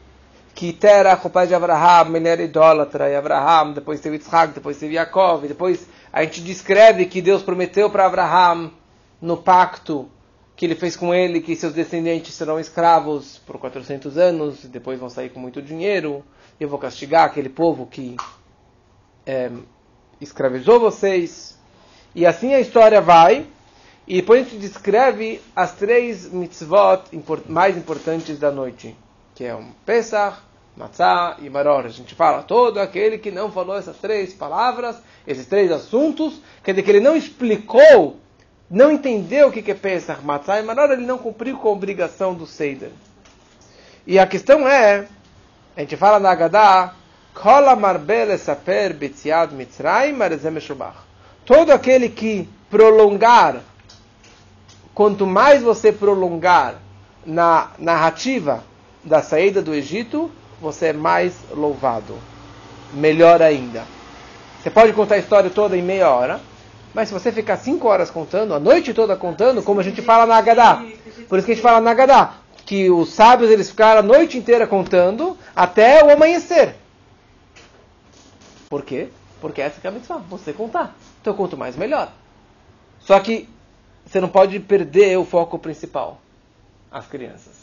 Que 0.55 0.73
Terah, 0.73 1.19
o 1.23 1.31
pai 1.31 1.47
de 1.47 1.55
Abraham, 1.55 2.17
ele 2.17 2.29
era 2.29 2.43
idólatra, 2.43 3.09
e 3.09 3.17
Abraham, 3.17 3.73
depois 3.73 4.01
teve 4.01 4.17
Isaac, 4.17 4.53
depois 4.53 4.77
teve 4.77 4.95
Jacob, 4.95 5.45
depois 5.47 5.89
a 6.13 6.25
gente 6.25 6.43
descreve 6.43 7.07
que 7.07 7.23
Deus 7.23 7.43
prometeu 7.43 7.89
para 7.89 8.07
Abraham, 8.07 8.71
no 9.23 9.37
pacto 9.37 10.09
que 10.59 10.67
ele 10.67 10.75
fez 10.75 10.97
com 10.97 11.15
ele, 11.15 11.41
que 11.41 11.55
seus 11.55 11.73
descendentes 11.73 12.35
serão 12.35 12.59
escravos 12.59 13.39
por 13.47 13.59
400 13.59 14.19
anos, 14.19 14.65
e 14.65 14.67
depois 14.67 14.99
vão 14.99 15.09
sair 15.09 15.29
com 15.29 15.39
muito 15.39 15.63
dinheiro, 15.63 16.25
e 16.59 16.65
eu 16.65 16.69
vou 16.69 16.81
castigar 16.81 17.27
aquele 17.27 17.49
povo 17.49 17.87
que 17.87 18.17
é, 19.25 19.53
escravizou 20.21 20.81
vocês. 20.81 21.57
E 22.13 22.27
assim 22.27 22.55
a 22.55 22.61
história 22.61 23.01
vai, 23.01 23.47
e 24.05 24.17
depois 24.17 24.41
a 24.41 24.51
gente 24.51 24.59
descreve 24.59 25.41
as 25.55 25.77
três 25.77 26.29
mitzvot 26.29 27.05
mais 27.47 27.77
importantes 27.77 28.37
da 28.37 28.51
noite, 28.51 28.97
que 29.37 29.45
é 29.45 29.55
um 29.55 29.71
Pesach, 29.87 30.39
Matzah 30.77 31.37
e 31.41 31.49
Maror. 31.49 31.87
A 31.87 31.89
gente 31.89 32.17
fala, 32.17 32.43
todo 32.43 32.79
aquele 32.79 33.17
que 33.19 33.31
não 33.31 33.53
falou 33.53 33.77
essas 33.77 33.99
três 33.99 34.35
palavras, 34.35 34.97
esses 35.25 35.47
três 35.47 35.71
assuntos, 35.71 36.41
quer 36.65 36.73
dizer 36.73 36.83
que 36.83 36.91
ele 36.91 37.01
não 37.01 37.17
explicou, 37.17 38.17
não 38.71 38.93
entendeu 38.93 39.49
o 39.49 39.53
que 39.53 39.71
é 39.71 39.75
Pesach, 39.75 40.23
Matzah 40.23 40.61
e 40.61 40.63
Maror, 40.63 40.91
ele 40.91 41.07
não 41.07 41.17
cumpriu 41.17 41.57
com 41.57 41.69
a 41.69 41.73
obrigação 41.73 42.35
do 42.35 42.47
Seider. 42.47 42.91
E 44.07 44.19
a 44.19 44.27
questão 44.27 44.69
é, 44.69 45.07
a 45.77 45.81
gente 45.81 45.97
fala 45.97 46.19
na 46.19 46.31
Haggadah. 46.31 46.95
Todo 51.47 51.71
aquele 51.71 52.09
que 52.09 52.49
prolongar, 52.69 53.61
quanto 54.93 55.27
mais 55.27 55.63
você 55.63 55.93
prolongar 55.93 56.75
na 57.25 57.71
narrativa 57.79 58.65
da 59.05 59.23
saída 59.23 59.63
do 59.63 59.75
Egito, 59.75 60.31
você 60.61 60.87
é 60.87 60.93
mais 60.93 61.35
louvado. 61.53 62.19
Melhor 62.93 63.41
ainda. 63.41 63.85
Você 64.61 64.71
pode 64.71 64.93
contar 64.93 65.15
a 65.15 65.19
história 65.19 65.49
toda 65.49 65.77
em 65.77 65.83
meia 65.83 66.11
hora, 66.11 66.41
mas 66.95 67.09
se 67.09 67.15
você 67.15 67.31
ficar 67.31 67.57
cinco 67.57 67.89
horas 67.89 68.11
contando, 68.11 68.55
a 68.55 68.59
noite 68.59 68.95
toda 68.95 69.17
contando, 69.17 69.63
como 69.63 69.81
a 69.81 69.83
gente 69.83 70.03
fala 70.03 70.27
na 70.27 70.37
Haggadah. 70.37 70.85
Por 71.29 71.39
isso 71.39 71.47
que 71.47 71.53
a 71.53 71.55
gente 71.55 71.63
fala 71.63 71.81
na 71.81 71.91
Haggadah, 71.91 72.35
que 72.65 72.91
os 72.91 73.11
sábios 73.11 73.51
eles 73.51 73.71
ficaram 73.71 74.01
a 74.01 74.03
noite 74.03 74.39
inteira 74.39 74.67
contando 74.67 75.37
até 75.55 76.05
o 76.05 76.11
amanhecer. 76.11 76.75
Por 78.69 78.83
quê? 78.83 79.09
Porque 79.41 79.61
essa 79.61 79.81
que 79.81 79.87
é 79.87 79.91
a 79.91 79.93
mitzvah, 79.93 80.19
você 80.19 80.53
contar. 80.53 80.97
Então 81.21 81.35
quanto 81.35 81.57
mais, 81.57 81.77
melhor. 81.77 82.13
Só 83.01 83.19
que 83.21 83.49
você 84.05 84.21
não 84.21 84.29
pode 84.29 84.59
perder 84.61 85.19
o 85.19 85.25
foco 85.25 85.59
principal, 85.59 86.21
as 86.91 87.07
crianças. 87.07 87.55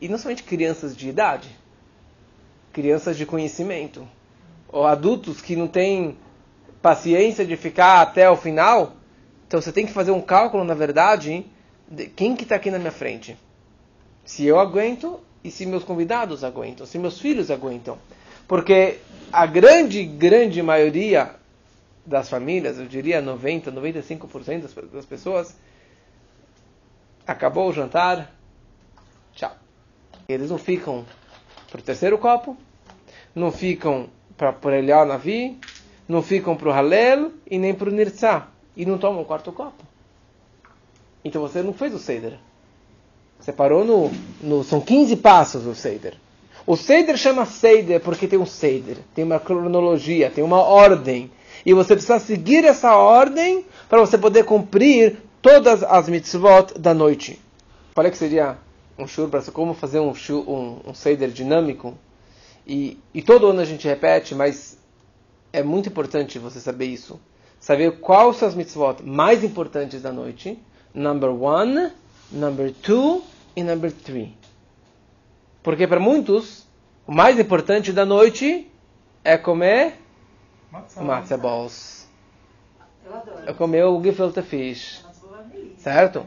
E 0.00 0.08
não 0.08 0.18
somente 0.18 0.44
crianças 0.44 0.96
de 0.96 1.08
idade, 1.08 1.48
crianças 2.72 3.16
de 3.16 3.26
conhecimento, 3.26 4.06
ou 4.68 4.86
adultos 4.86 5.40
que 5.40 5.56
não 5.56 5.66
têm 5.66 6.16
paciência 6.82 7.44
de 7.44 7.56
ficar 7.56 8.02
até 8.02 8.28
o 8.30 8.36
final. 8.36 8.94
Então 9.46 9.60
você 9.60 9.72
tem 9.72 9.86
que 9.86 9.92
fazer 9.92 10.10
um 10.10 10.20
cálculo, 10.20 10.64
na 10.64 10.74
verdade, 10.74 11.44
de 11.88 12.06
quem 12.06 12.36
que 12.36 12.42
está 12.42 12.56
aqui 12.56 12.70
na 12.70 12.78
minha 12.78 12.92
frente. 12.92 13.36
Se 14.24 14.44
eu 14.44 14.58
aguento 14.58 15.20
e 15.42 15.50
se 15.50 15.64
meus 15.64 15.84
convidados 15.84 16.44
aguentam, 16.44 16.86
se 16.86 16.98
meus 16.98 17.20
filhos 17.20 17.50
aguentam. 17.50 17.98
Porque 18.46 18.98
a 19.32 19.46
grande, 19.46 20.04
grande 20.04 20.62
maioria 20.62 21.34
das 22.04 22.28
famílias, 22.28 22.78
eu 22.78 22.86
diria 22.86 23.20
90, 23.20 23.70
95% 23.70 24.90
das, 24.92 25.04
pessoas, 25.04 25.54
acabou 27.26 27.68
o 27.68 27.72
jantar, 27.72 28.34
tchau. 29.34 29.54
Eles 30.26 30.50
não 30.50 30.58
ficam 30.58 31.04
para 31.70 31.80
o 31.80 31.82
terceiro 31.82 32.16
copo, 32.16 32.56
não 33.34 33.52
ficam 33.52 34.08
para 34.36 34.56
olhar 34.64 35.02
o 35.02 35.06
Navi, 35.06 35.58
não 36.08 36.22
ficam 36.22 36.56
para 36.56 36.68
o 36.68 36.72
Halel 36.72 37.32
e 37.48 37.58
nem 37.58 37.74
para 37.74 37.88
o 37.88 37.92
Nirtzah. 37.92 38.48
E 38.76 38.86
não 38.86 38.96
tomam 38.96 39.22
o 39.22 39.24
quarto 39.24 39.52
copo. 39.52 39.84
Então 41.24 41.42
você 41.42 41.62
não 41.62 41.72
fez 41.72 41.92
o 41.92 41.98
Seder. 41.98 42.38
Você 43.38 43.52
parou 43.52 43.84
no, 43.84 44.10
no. 44.40 44.64
São 44.64 44.80
15 44.80 45.16
passos 45.16 45.66
o 45.66 45.74
Seder. 45.74 46.14
O 46.66 46.76
Seder 46.76 47.16
chama 47.16 47.44
Seder 47.44 48.00
porque 48.00 48.26
tem 48.26 48.38
um 48.38 48.46
Seder, 48.46 48.98
tem 49.14 49.24
uma 49.24 49.38
cronologia, 49.38 50.30
tem 50.30 50.42
uma 50.42 50.60
ordem. 50.62 51.30
E 51.64 51.72
você 51.72 51.94
precisa 51.94 52.18
seguir 52.18 52.64
essa 52.64 52.96
ordem 52.96 53.64
para 53.88 54.00
você 54.00 54.16
poder 54.16 54.44
cumprir 54.44 55.18
todas 55.42 55.82
as 55.82 56.08
mitzvot 56.08 56.78
da 56.78 56.94
noite. 56.94 57.40
Falei 57.94 58.10
que 58.10 58.18
seria 58.18 58.56
um 58.98 59.06
shur 59.06 59.28
para 59.28 59.42
como 59.52 59.74
fazer 59.74 60.00
um, 60.00 60.14
shur, 60.14 60.48
um, 60.48 60.80
um 60.86 60.94
Seder 60.94 61.30
dinâmico. 61.30 61.94
E, 62.66 62.98
e 63.14 63.22
todo 63.22 63.46
ano 63.46 63.60
a 63.60 63.64
gente 63.64 63.88
repete, 63.88 64.34
mas 64.34 64.78
é 65.52 65.62
muito 65.62 65.88
importante 65.88 66.38
você 66.38 66.60
saber 66.60 66.86
isso. 66.86 67.20
Saber 67.60 67.98
quais 68.00 68.36
são 68.36 68.48
as 68.48 68.54
mitzvot 68.54 69.02
mais 69.02 69.42
importantes 69.42 70.02
da 70.02 70.12
noite. 70.12 70.58
Number 70.94 71.30
one, 71.30 71.92
number 72.30 72.72
two 72.72 73.22
e 73.56 73.62
number 73.62 73.92
three. 73.92 74.36
Porque 75.62 75.86
para 75.86 76.00
muitos, 76.00 76.66
o 77.06 77.12
mais 77.12 77.38
importante 77.38 77.92
da 77.92 78.04
noite 78.04 78.70
é 79.24 79.36
comer 79.36 79.94
matzah 80.70 81.36
balls. 81.36 82.08
Eu 83.04 83.14
adoro. 83.14 83.50
É 83.50 83.52
comer 83.52 83.84
o 83.84 84.02
gefilte 84.02 84.42
fish. 84.42 85.04
Delícia. 85.52 85.78
Certo? 85.78 86.26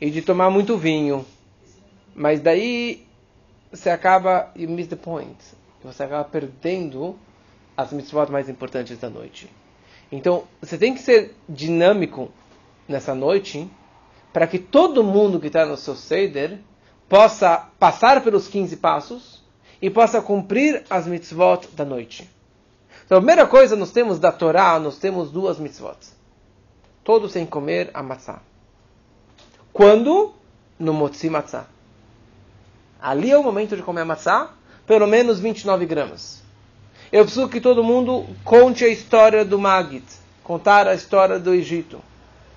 E 0.00 0.10
de 0.10 0.22
tomar 0.22 0.50
muito 0.50 0.76
vinho. 0.76 1.24
Mas 2.14 2.40
daí 2.40 3.06
você 3.70 3.90
acaba, 3.90 4.50
you 4.56 4.68
miss 4.68 4.88
the 4.88 4.96
point. 4.96 5.36
Você 5.82 6.02
acaba 6.02 6.24
perdendo 6.24 7.16
as 7.76 7.92
mitzvot 7.92 8.30
mais 8.30 8.48
importantes 8.48 8.98
da 8.98 9.10
noite. 9.10 9.50
Então, 10.10 10.44
você 10.60 10.78
tem 10.78 10.94
que 10.94 11.00
ser 11.00 11.34
dinâmico 11.48 12.30
nessa 12.88 13.14
noite 13.14 13.68
para 14.32 14.46
que 14.46 14.58
todo 14.58 15.02
mundo 15.02 15.40
que 15.40 15.48
está 15.48 15.66
no 15.66 15.76
seu 15.76 15.96
Seder 15.96 16.58
possa 17.08 17.68
passar 17.78 18.22
pelos 18.22 18.48
15 18.48 18.76
passos 18.76 19.42
e 19.80 19.90
possa 19.90 20.22
cumprir 20.22 20.84
as 20.88 21.06
mitzvot 21.06 21.68
da 21.74 21.84
noite. 21.84 22.30
Então, 23.04 23.18
a 23.18 23.20
primeira 23.20 23.46
coisa, 23.46 23.76
nós 23.76 23.92
temos 23.92 24.18
da 24.18 24.32
Torá, 24.32 24.78
nós 24.78 24.98
temos 24.98 25.30
duas 25.30 25.58
mitzvot. 25.58 25.96
Todos 27.04 27.32
sem 27.32 27.46
comer 27.46 27.90
a 27.94 28.02
matzah. 28.02 28.40
Quando? 29.72 30.34
No 30.78 30.92
Motzi 30.92 31.30
Matzah. 31.30 31.66
Ali 33.00 33.30
é 33.30 33.38
o 33.38 33.42
momento 33.42 33.76
de 33.76 33.82
comer 33.82 34.00
a 34.00 34.04
matzah, 34.04 34.50
pelo 34.86 35.06
menos 35.06 35.38
29 35.38 35.86
gramas. 35.86 36.45
Eu 37.12 37.24
preciso 37.24 37.48
que 37.48 37.60
todo 37.60 37.84
mundo 37.84 38.26
conte 38.44 38.84
a 38.84 38.88
história 38.88 39.44
do 39.44 39.58
Magid, 39.58 40.04
contar 40.42 40.88
a 40.88 40.94
história 40.94 41.38
do 41.38 41.54
Egito. 41.54 42.00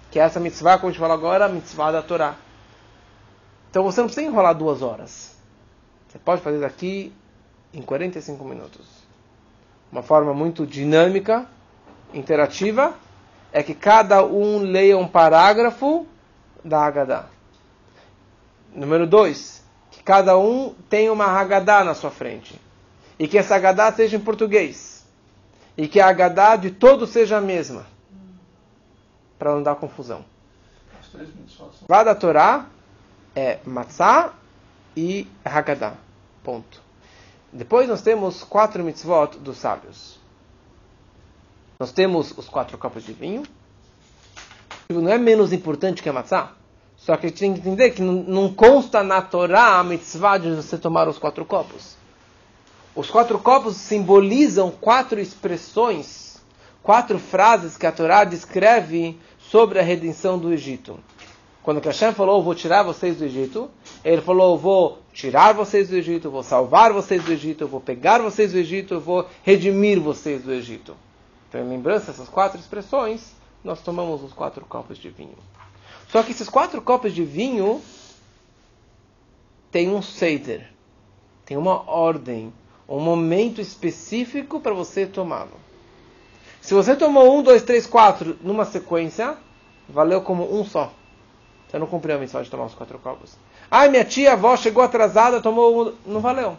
Que 0.10 0.20
é 0.20 0.24
essa 0.24 0.40
mitzvah, 0.40 0.78
como 0.78 0.90
a 0.90 0.92
gente 0.92 1.00
fala 1.00 1.14
agora, 1.14 1.46
a 1.46 1.50
mitzvah 1.50 1.92
da 1.92 2.02
Torá. 2.02 2.36
Então 3.70 3.84
você 3.84 4.02
não 4.02 4.08
precisa 4.08 4.26
enrolar 4.26 4.56
duas 4.56 4.82
horas. 4.82 5.36
Você 6.08 6.18
pode 6.18 6.42
fazer 6.42 6.60
daqui 6.60 7.14
em 7.72 7.82
45 7.84 8.44
minutos. 8.44 8.88
Uma 9.92 10.02
forma 10.02 10.34
muito 10.34 10.66
dinâmica, 10.66 11.46
interativa, 12.12 12.96
é 13.52 13.62
que 13.62 13.76
cada 13.76 14.26
um 14.26 14.60
leia 14.60 14.98
um 14.98 15.08
parágrafo 15.08 16.08
da 16.64 16.84
Haggadah. 16.86 17.28
Número 18.74 19.06
dois, 19.06 19.64
que 19.92 20.02
cada 20.02 20.38
um 20.38 20.74
tenha 20.90 21.14
uma 21.14 21.26
Haggadah 21.26 21.84
na 21.84 21.94
sua 21.94 22.10
frente. 22.10 22.60
E 23.20 23.28
que 23.28 23.38
essa 23.38 23.56
Agadá 23.56 23.92
seja 23.92 24.16
em 24.16 24.20
português, 24.20 25.06
e 25.78 25.88
que 25.88 26.00
a 26.00 26.08
Agadá 26.08 26.56
de 26.56 26.72
todos 26.72 27.10
seja 27.10 27.38
a 27.38 27.42
mesma, 27.42 27.86
para 29.38 29.54
não 29.54 29.62
dar 29.62 29.76
confusão. 29.76 30.24
Lá 31.88 32.04
da 32.04 32.16
Torá 32.16 32.68
é 33.36 33.60
Matzah 33.66 34.34
e 34.96 35.28
Haggadah. 35.44 35.96
Ponto. 36.44 36.82
Depois 37.52 37.88
nós 37.88 38.02
temos 38.02 38.44
quatro 38.44 38.84
mitzvot 38.84 39.38
dos 39.40 39.58
sábios. 39.58 40.20
Nós 41.80 41.92
temos 41.92 42.38
os 42.38 42.48
quatro 42.48 42.78
copos 42.78 43.04
de 43.04 43.14
vinho. 43.14 43.44
Não 44.90 45.10
é 45.10 45.18
menos 45.18 45.52
importante 45.52 46.04
que 46.04 46.10
a 46.10 46.14
matzah. 46.14 46.52
Só 46.98 47.16
que 47.16 47.26
a 47.26 47.30
gente 47.30 47.40
tem 47.40 47.54
que 47.54 47.60
entender 47.60 47.92
que 47.92 48.02
não 48.02 48.54
consta 48.54 49.02
na 49.02 49.22
Torá 49.22 49.80
a 49.80 49.84
mitzvah 49.84 50.38
de 50.38 50.52
você 50.56 50.78
tomar 50.78 51.08
os 51.08 51.18
quatro 51.18 51.46
copos. 51.46 51.99
Os 53.00 53.10
quatro 53.10 53.40
copos 53.40 53.78
simbolizam 53.78 54.70
quatro 54.70 55.22
expressões, 55.22 56.44
quatro 56.84 57.18
frases 57.18 57.78
que 57.78 57.88
a 57.88 57.94
Torá 57.94 58.26
descreve 58.26 59.18
sobre 59.40 59.80
a 59.80 59.82
redenção 59.82 60.38
do 60.38 60.52
Egito. 60.52 61.00
Quando 61.64 61.80
Hashem 61.80 62.12
falou, 62.12 62.44
vou 62.44 62.54
tirar 62.54 62.84
vocês 62.84 63.16
do 63.16 63.24
Egito, 63.24 63.72
ele 64.04 64.22
falou, 64.22 64.58
vou 64.58 65.02
tirar 65.14 65.54
vocês 65.54 65.88
do 65.88 65.96
Egito, 65.96 66.30
vou 66.30 66.44
salvar 66.44 66.92
vocês 66.92 67.24
do 67.24 67.32
Egito, 67.32 67.66
vou 67.70 67.80
pegar 67.80 68.20
vocês 68.20 68.52
do 68.52 68.58
Egito, 68.58 69.00
vou 69.00 69.26
redimir 69.44 69.98
vocês 70.02 70.44
do 70.44 70.52
Egito. 70.52 70.94
Então, 71.48 71.62
em 71.62 71.70
lembrança 71.70 72.08
dessas 72.08 72.28
quatro 72.28 72.60
expressões, 72.60 73.34
nós 73.64 73.80
tomamos 73.80 74.22
os 74.22 74.34
quatro 74.34 74.66
copos 74.66 74.98
de 74.98 75.10
vinho. 75.10 75.38
Só 76.10 76.22
que 76.22 76.32
esses 76.32 76.50
quatro 76.50 76.82
copos 76.82 77.16
de 77.16 77.24
vinho 77.24 77.82
têm 79.72 79.88
um 79.88 80.02
seder, 80.02 80.74
tem 81.46 81.56
uma 81.56 81.90
ordem, 81.90 82.52
um 82.98 83.02
momento 83.02 83.62
específico 83.62 84.60
para 84.60 84.74
você 84.74 85.06
tomá-lo. 85.06 85.60
Se 86.60 86.74
você 86.74 86.96
tomou 86.96 87.38
um, 87.38 87.44
dois, 87.44 87.62
três, 87.62 87.86
quatro 87.86 88.38
numa 88.42 88.66
sequência, 88.66 89.38
valeu 89.88 90.22
como 90.22 90.60
um 90.60 90.66
só. 90.66 90.92
Você 91.68 91.78
não 91.78 91.88
cumpriu 91.88 92.16
a 92.16 92.20
missão 92.20 92.42
de 92.42 92.50
tomar 92.50 92.66
os 92.66 92.74
quatro 92.74 92.98
copos. 92.98 93.38
Ai, 93.70 93.90
minha 93.90 94.04
tia, 94.04 94.34
avó 94.34 94.58
chegou 94.58 94.84
atrasada, 94.84 95.40
tomou 95.40 95.90
um. 95.90 95.94
Não 96.06 96.20
valeu. 96.20 96.58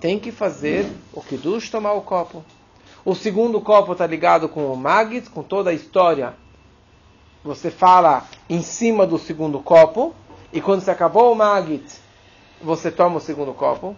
Tem 0.00 0.18
que 0.18 0.30
fazer 0.30 0.90
o 1.12 1.20
Kiddush 1.20 1.70
tomar 1.70 1.92
o 1.94 2.02
copo. 2.02 2.44
O 3.04 3.14
segundo 3.14 3.60
copo 3.60 3.92
está 3.92 4.06
ligado 4.06 4.48
com 4.48 4.72
o 4.72 4.76
Magit, 4.76 5.28
com 5.30 5.42
toda 5.42 5.70
a 5.70 5.74
história. 5.74 6.34
Você 7.42 7.70
fala 7.70 8.26
em 8.48 8.62
cima 8.62 9.06
do 9.06 9.18
segundo 9.18 9.58
copo. 9.58 10.14
E 10.52 10.60
quando 10.60 10.82
você 10.82 10.90
acabou 10.90 11.32
o 11.32 11.34
Magit, 11.34 11.84
você 12.62 12.90
toma 12.90 13.16
o 13.16 13.20
segundo 13.20 13.52
copo. 13.52 13.96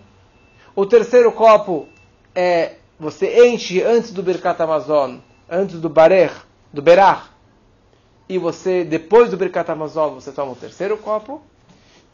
O 0.81 0.87
terceiro 0.87 1.31
copo 1.31 1.87
é 2.35 2.77
você 2.99 3.47
enche 3.47 3.83
antes 3.83 4.13
do 4.13 4.23
Birkat 4.23 4.63
Amazon, 4.63 5.19
antes 5.47 5.79
do 5.79 5.91
Barer, 5.91 6.33
do 6.73 6.81
Berach, 6.81 7.29
e 8.27 8.39
você, 8.39 8.83
depois 8.83 9.31
do 9.31 9.37
Birkat 9.37 9.71
Amazon, 9.71 10.15
você 10.15 10.33
toma 10.33 10.53
o 10.53 10.57
terceiro 10.57 10.97
copo, 10.97 11.43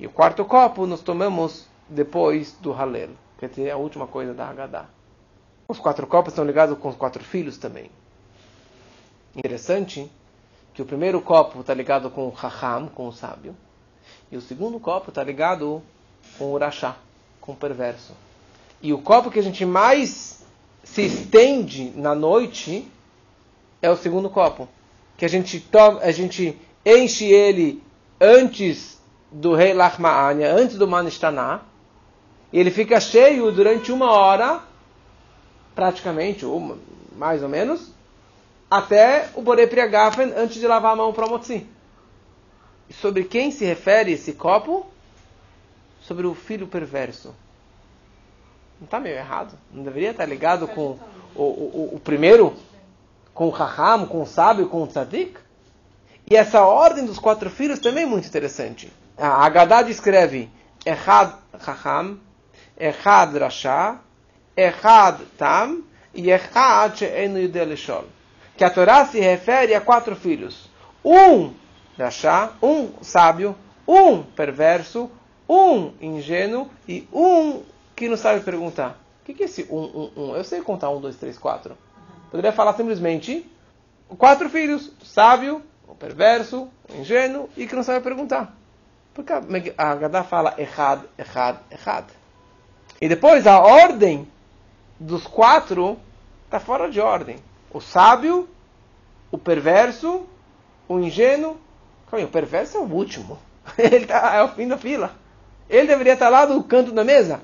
e 0.00 0.06
o 0.08 0.10
quarto 0.10 0.44
copo 0.44 0.84
nós 0.84 1.00
tomamos 1.00 1.68
depois 1.88 2.56
do 2.60 2.72
Halel, 2.72 3.10
que 3.38 3.62
é 3.62 3.70
a 3.70 3.76
última 3.76 4.08
coisa 4.08 4.34
da 4.34 4.48
Haggadah. 4.48 4.86
Os 5.68 5.78
quatro 5.78 6.04
copos 6.04 6.32
estão 6.32 6.44
ligados 6.44 6.76
com 6.76 6.88
os 6.88 6.96
quatro 6.96 7.22
filhos 7.22 7.56
também. 7.58 7.88
Interessante 9.36 10.10
que 10.74 10.82
o 10.82 10.86
primeiro 10.86 11.20
copo 11.20 11.60
está 11.60 11.72
ligado 11.72 12.10
com 12.10 12.26
o 12.26 12.30
Raham, 12.30 12.88
com 12.88 13.06
o 13.06 13.12
sábio, 13.12 13.54
e 14.28 14.36
o 14.36 14.40
segundo 14.40 14.80
copo 14.80 15.10
está 15.10 15.22
ligado 15.22 15.80
com 16.36 16.46
o 16.46 16.58
Rashá, 16.58 16.96
com 17.40 17.52
o 17.52 17.56
perverso. 17.56 18.26
E 18.82 18.92
o 18.92 18.98
copo 18.98 19.30
que 19.30 19.38
a 19.38 19.42
gente 19.42 19.64
mais 19.64 20.44
se 20.84 21.02
estende 21.02 21.92
na 21.96 22.14
noite 22.14 22.86
é 23.82 23.90
o 23.90 23.96
segundo 23.96 24.30
copo 24.30 24.68
que 25.16 25.24
a 25.24 25.28
gente 25.28 25.60
toma, 25.60 26.00
a 26.00 26.12
gente 26.12 26.58
enche 26.84 27.24
ele 27.24 27.82
antes 28.20 29.00
do 29.32 29.54
rei 29.54 29.72
Lachmaania, 29.72 30.52
antes 30.54 30.76
do 30.76 30.86
Manishtaná, 30.86 31.62
e 32.52 32.58
ele 32.58 32.70
fica 32.70 33.00
cheio 33.00 33.50
durante 33.50 33.90
uma 33.90 34.10
hora, 34.10 34.60
praticamente, 35.74 36.44
ou 36.44 36.78
mais 37.16 37.42
ou 37.42 37.48
menos, 37.48 37.92
até 38.70 39.30
o 39.34 39.42
Borei 39.42 39.66
Priagafen, 39.66 40.32
antes 40.36 40.56
de 40.56 40.66
lavar 40.66 40.92
a 40.92 40.96
mão 40.96 41.12
para 41.12 41.26
o 41.26 41.30
Motzi. 41.30 41.66
Sobre 43.00 43.24
quem 43.24 43.50
se 43.50 43.64
refere 43.64 44.12
esse 44.12 44.32
copo? 44.32 44.86
Sobre 46.02 46.26
o 46.26 46.34
filho 46.34 46.66
perverso. 46.66 47.34
Não 48.80 48.84
está 48.84 49.00
meio 49.00 49.16
errado? 49.16 49.58
Não 49.72 49.82
deveria 49.82 50.10
estar 50.10 50.26
ligado 50.26 50.68
com 50.68 50.98
o, 51.34 51.42
o, 51.42 51.90
o 51.94 52.00
primeiro 52.00 52.54
com 53.32 53.46
o 53.46 53.50
Raham, 53.50 54.06
com 54.06 54.22
o 54.22 54.26
sábio, 54.26 54.68
com 54.68 54.82
o 54.82 54.86
Tzadik. 54.86 55.38
E 56.28 56.34
essa 56.34 56.62
ordem 56.62 57.04
dos 57.04 57.18
quatro 57.18 57.50
filhos 57.50 57.78
também 57.78 58.04
é 58.04 58.06
muito 58.06 58.26
interessante. 58.26 58.92
A 59.16 59.44
Haggadah 59.44 59.82
descreve 59.82 60.50
Echad 60.84 61.34
Raham, 61.52 62.18
Echad 62.78 63.36
Rasha, 63.38 63.98
Echad 64.56 65.20
Tam 65.38 65.82
e 66.14 66.30
Echad 66.30 66.96
She'enu 66.96 67.38
Yudelishol. 67.38 68.04
Que 68.56 68.64
a 68.64 68.70
Torá 68.70 69.04
se 69.04 69.20
refere 69.20 69.74
a 69.74 69.80
quatro 69.80 70.16
filhos. 70.16 70.70
Um 71.04 71.52
Rasha, 71.98 72.52
um 72.62 72.90
sábio, 73.02 73.54
um 73.86 74.22
perverso, 74.22 75.10
um 75.48 75.92
ingênuo 76.00 76.70
e 76.88 77.06
um 77.12 77.62
que 77.96 78.08
não 78.08 78.16
sabe 78.16 78.40
perguntar. 78.42 79.00
O 79.22 79.24
que 79.24 79.42
é 79.42 79.46
esse 79.46 79.66
um, 79.70 79.78
um, 79.78 80.10
um? 80.16 80.36
Eu 80.36 80.44
sei 80.44 80.60
contar 80.60 80.90
um, 80.90 81.00
dois, 81.00 81.16
três, 81.16 81.38
quatro. 81.38 81.76
Poderia 82.30 82.52
falar 82.52 82.74
simplesmente 82.74 83.50
quatro 84.18 84.48
filhos, 84.50 84.92
o 85.02 85.04
sábio, 85.04 85.62
o 85.88 85.94
perverso, 85.94 86.68
o 86.88 87.00
ingênuo 87.00 87.48
e 87.56 87.66
que 87.66 87.74
não 87.74 87.82
sabe 87.82 88.04
perguntar. 88.04 88.54
Porque 89.14 89.32
a 89.78 89.94
Gadá 89.94 90.22
fala 90.22 90.54
errado, 90.58 91.08
errado, 91.18 91.58
errado. 91.70 92.12
E 93.00 93.08
depois 93.08 93.46
a 93.46 93.58
ordem 93.58 94.28
dos 95.00 95.26
quatro 95.26 95.98
está 96.44 96.60
fora 96.60 96.90
de 96.90 97.00
ordem. 97.00 97.38
O 97.72 97.80
sábio, 97.80 98.48
o 99.30 99.38
perverso, 99.38 100.26
o 100.86 100.98
ingênuo. 100.98 101.56
O 102.12 102.28
perverso 102.28 102.76
é 102.76 102.80
o 102.80 102.84
último. 102.84 103.38
Ele 103.76 104.06
tá, 104.06 104.34
é 104.34 104.42
o 104.42 104.48
fim 104.48 104.68
da 104.68 104.78
fila. 104.78 105.14
Ele 105.68 105.88
deveria 105.88 106.12
estar 106.12 106.28
lá 106.28 106.46
do 106.46 106.62
canto 106.62 106.92
da 106.92 107.02
mesa. 107.02 107.40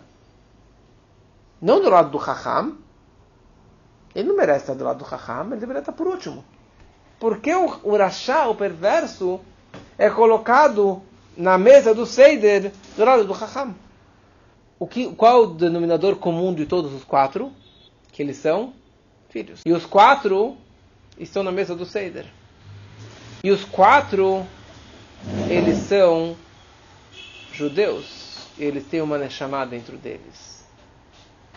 Não 1.63 1.81
do 1.81 1.89
lado 1.89 2.11
do 2.11 2.19
Raham, 2.19 2.77
ele 4.13 4.29
não 4.29 4.37
merece 4.37 4.65
estar 4.65 4.75
do 4.75 4.83
lado 4.83 4.99
do 4.99 5.05
Raham, 5.05 5.47
ele 5.53 5.61
deveria 5.61 5.79
estar 5.79 5.93
por 5.93 6.09
último. 6.09 6.45
Porque 7.21 7.55
o, 7.55 7.79
o 7.85 7.97
Rashá, 7.97 8.49
o 8.49 8.57
perverso, 8.57 9.41
é 9.97 10.11
colocado 10.11 11.01
na 11.37 11.57
mesa 11.57 11.95
do 11.95 12.05
Seider 12.05 12.73
do 12.97 13.05
lado 13.05 13.25
do 13.25 13.33
Raham. 13.33 13.77
O 14.77 14.89
que, 14.89 15.15
qual 15.15 15.45
o 15.45 15.47
denominador 15.55 16.17
comum 16.17 16.53
de 16.53 16.67
todos 16.67 16.93
os 16.93 17.05
quatro? 17.05 17.53
Que 18.11 18.23
eles 18.23 18.39
são 18.39 18.73
filhos. 19.31 19.61
E 19.65 19.73
os 19.73 19.87
quatro 19.87 20.57
estão 21.17 21.45
na 21.45 21.53
mesa 21.53 21.77
do 21.77 21.87
Seider. 21.87 22.27
E 23.45 23.53
os 23.53 23.65
quatro, 23.65 24.45
eles 25.49 25.79
são 25.79 26.37
judeus. 27.53 28.49
Eles 28.59 28.85
têm 28.85 29.01
uma 29.01 29.31
chamada 29.31 29.71
dentro 29.71 29.97
deles. 29.97 30.62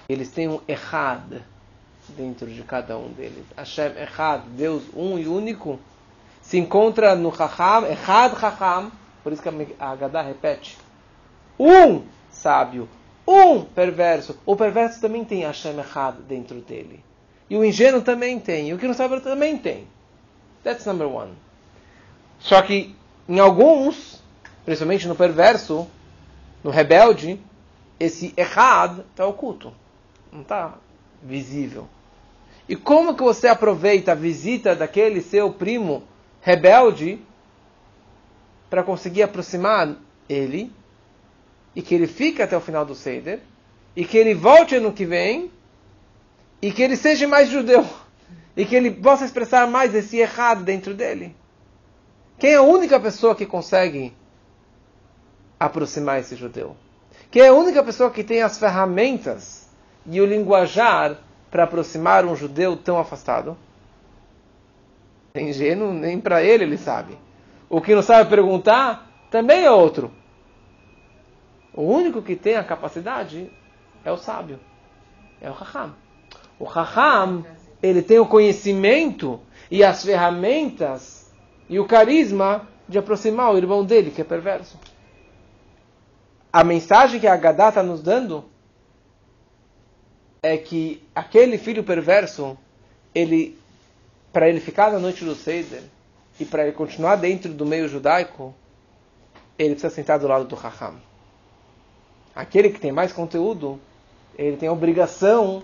Eles 0.07 0.29
têm 0.29 0.47
um 0.47 0.61
errado 0.67 1.41
dentro 2.09 2.47
de 2.47 2.61
cada 2.63 2.97
um 2.97 3.11
deles. 3.11 3.45
Hashem 3.57 3.91
Echad, 3.97 4.43
Deus 4.49 4.83
um 4.95 5.17
e 5.17 5.27
único, 5.27 5.79
se 6.41 6.57
encontra 6.57 7.15
no 7.15 7.35
Chacham, 7.35 7.87
Echad 7.87 8.39
Chacham, 8.39 8.91
por 9.23 9.33
isso 9.33 9.41
que 9.41 9.49
a 9.49 9.91
Haggadah 9.91 10.21
repete, 10.21 10.77
um 11.59 12.03
sábio, 12.29 12.87
um 13.27 13.61
perverso. 13.61 14.37
O 14.45 14.55
perverso 14.55 15.01
também 15.01 15.25
tem 15.25 15.41
Hashem 15.41 15.79
Echad 15.79 16.17
dentro 16.27 16.61
dele. 16.61 17.03
E 17.49 17.57
o 17.57 17.63
ingênuo 17.63 18.01
também 18.01 18.39
tem. 18.39 18.69
E 18.69 18.73
o 18.73 18.77
que 18.77 18.87
não 18.87 18.93
sabe 18.93 19.19
também 19.21 19.57
tem. 19.57 19.87
That's 20.63 20.85
number 20.85 21.07
one. 21.07 21.33
Só 22.39 22.61
que 22.61 22.95
em 23.27 23.39
alguns, 23.39 24.21
principalmente 24.63 25.07
no 25.07 25.15
perverso, 25.15 25.87
no 26.63 26.69
rebelde, 26.69 27.39
esse 27.99 28.33
errado 28.37 29.05
está 29.11 29.25
oculto. 29.25 29.73
Não 30.35 30.41
está 30.41 30.73
visível. 31.23 31.87
E 32.67 32.75
como 32.75 33.15
que 33.15 33.23
você 33.23 33.47
aproveita 33.47 34.11
a 34.11 34.15
visita 34.15 34.75
daquele 34.75 35.21
seu 35.21 35.53
primo 35.53 36.03
rebelde 36.41 37.21
para 38.69 38.83
conseguir 38.83 39.23
aproximar 39.23 39.95
ele 40.27 40.73
e 41.73 41.81
que 41.81 41.95
ele 41.95 42.05
fique 42.05 42.41
até 42.41 42.57
o 42.57 42.59
final 42.59 42.85
do 42.85 42.93
Seder 42.93 43.39
e 43.95 44.03
que 44.03 44.17
ele 44.17 44.33
volte 44.33 44.75
ano 44.75 44.91
que 44.91 45.05
vem 45.05 45.49
e 46.61 46.69
que 46.69 46.83
ele 46.83 46.97
seja 46.97 47.25
mais 47.29 47.49
judeu 47.49 47.85
e 48.57 48.65
que 48.65 48.75
ele 48.75 48.91
possa 48.91 49.23
expressar 49.23 49.65
mais 49.69 49.95
esse 49.95 50.17
errado 50.17 50.65
dentro 50.65 50.93
dele? 50.93 51.33
Quem 52.37 52.51
é 52.51 52.55
a 52.55 52.61
única 52.61 52.99
pessoa 52.99 53.33
que 53.33 53.45
consegue 53.45 54.13
aproximar 55.57 56.19
esse 56.19 56.35
judeu? 56.35 56.75
Quem 57.31 57.43
é 57.43 57.47
a 57.47 57.53
única 57.53 57.81
pessoa 57.81 58.11
que 58.11 58.21
tem 58.21 58.41
as 58.41 58.59
ferramentas 58.59 59.64
e 60.05 60.21
o 60.21 60.25
linguajar 60.25 61.17
para 61.49 61.63
aproximar 61.63 62.25
um 62.25 62.35
judeu 62.35 62.75
tão 62.75 62.97
afastado? 62.97 63.57
É 65.33 65.41
ingênuo, 65.41 65.93
nem 65.93 66.19
para 66.19 66.43
ele 66.43 66.63
ele 66.63 66.77
sabe. 66.77 67.17
O 67.69 67.81
que 67.81 67.95
não 67.95 68.01
sabe 68.01 68.29
perguntar 68.29 69.09
também 69.29 69.65
é 69.65 69.71
outro. 69.71 70.11
O 71.73 71.83
único 71.83 72.21
que 72.21 72.35
tem 72.35 72.55
a 72.55 72.63
capacidade 72.63 73.51
é 74.03 74.11
o 74.11 74.17
sábio, 74.17 74.59
é 75.41 75.49
o 75.49 75.53
Raham. 75.53 75.93
O 76.57 76.63
Raham, 76.63 77.45
ele 77.83 78.01
tem 78.01 78.17
o 78.17 78.25
conhecimento 78.25 79.41
e 79.69 79.83
as 79.83 80.03
ferramentas 80.03 81.33
e 81.67 81.79
o 81.79 81.85
carisma 81.85 82.67
de 82.87 82.97
aproximar 82.97 83.53
o 83.53 83.57
irmão 83.57 83.83
dele, 83.83 84.11
que 84.11 84.21
é 84.21 84.23
perverso. 84.23 84.79
A 86.53 86.63
mensagem 86.63 87.19
que 87.19 87.27
a 87.27 87.35
Gadá 87.35 87.69
está 87.69 87.83
nos 87.83 88.01
dando 88.01 88.45
é 90.45 90.57
que 90.57 91.01
aquele 91.15 91.57
filho 91.57 91.83
perverso, 91.83 92.55
ele, 93.15 93.57
para 94.31 94.47
ele 94.47 94.59
ficar 94.59 94.91
na 94.91 94.99
noite 94.99 95.25
do 95.25 95.33
Seder 95.33 95.81
e 96.39 96.45
para 96.45 96.63
ele 96.63 96.71
continuar 96.71 97.15
dentro 97.15 97.51
do 97.51 97.65
meio 97.65 97.87
judaico, 97.87 98.53
ele 99.57 99.71
precisa 99.71 99.91
sentar 99.91 100.19
do 100.19 100.27
lado 100.27 100.45
do 100.45 100.53
Raham. 100.53 100.97
Aquele 102.35 102.69
que 102.69 102.79
tem 102.79 102.91
mais 102.91 103.11
conteúdo, 103.11 103.79
ele 104.37 104.55
tem 104.55 104.69
a 104.69 104.71
obrigação 104.71 105.63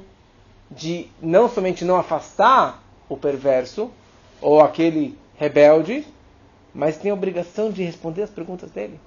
de 0.71 1.07
não 1.21 1.47
somente 1.47 1.85
não 1.85 1.97
afastar 1.97 2.81
o 3.07 3.15
perverso 3.15 3.91
ou 4.41 4.61
aquele 4.61 5.15
rebelde, 5.37 6.07
mas 6.73 6.97
tem 6.97 7.11
a 7.11 7.13
obrigação 7.13 7.69
de 7.69 7.83
responder 7.83 8.23
as 8.23 8.31
perguntas 8.31 8.71
dele. 8.71 8.99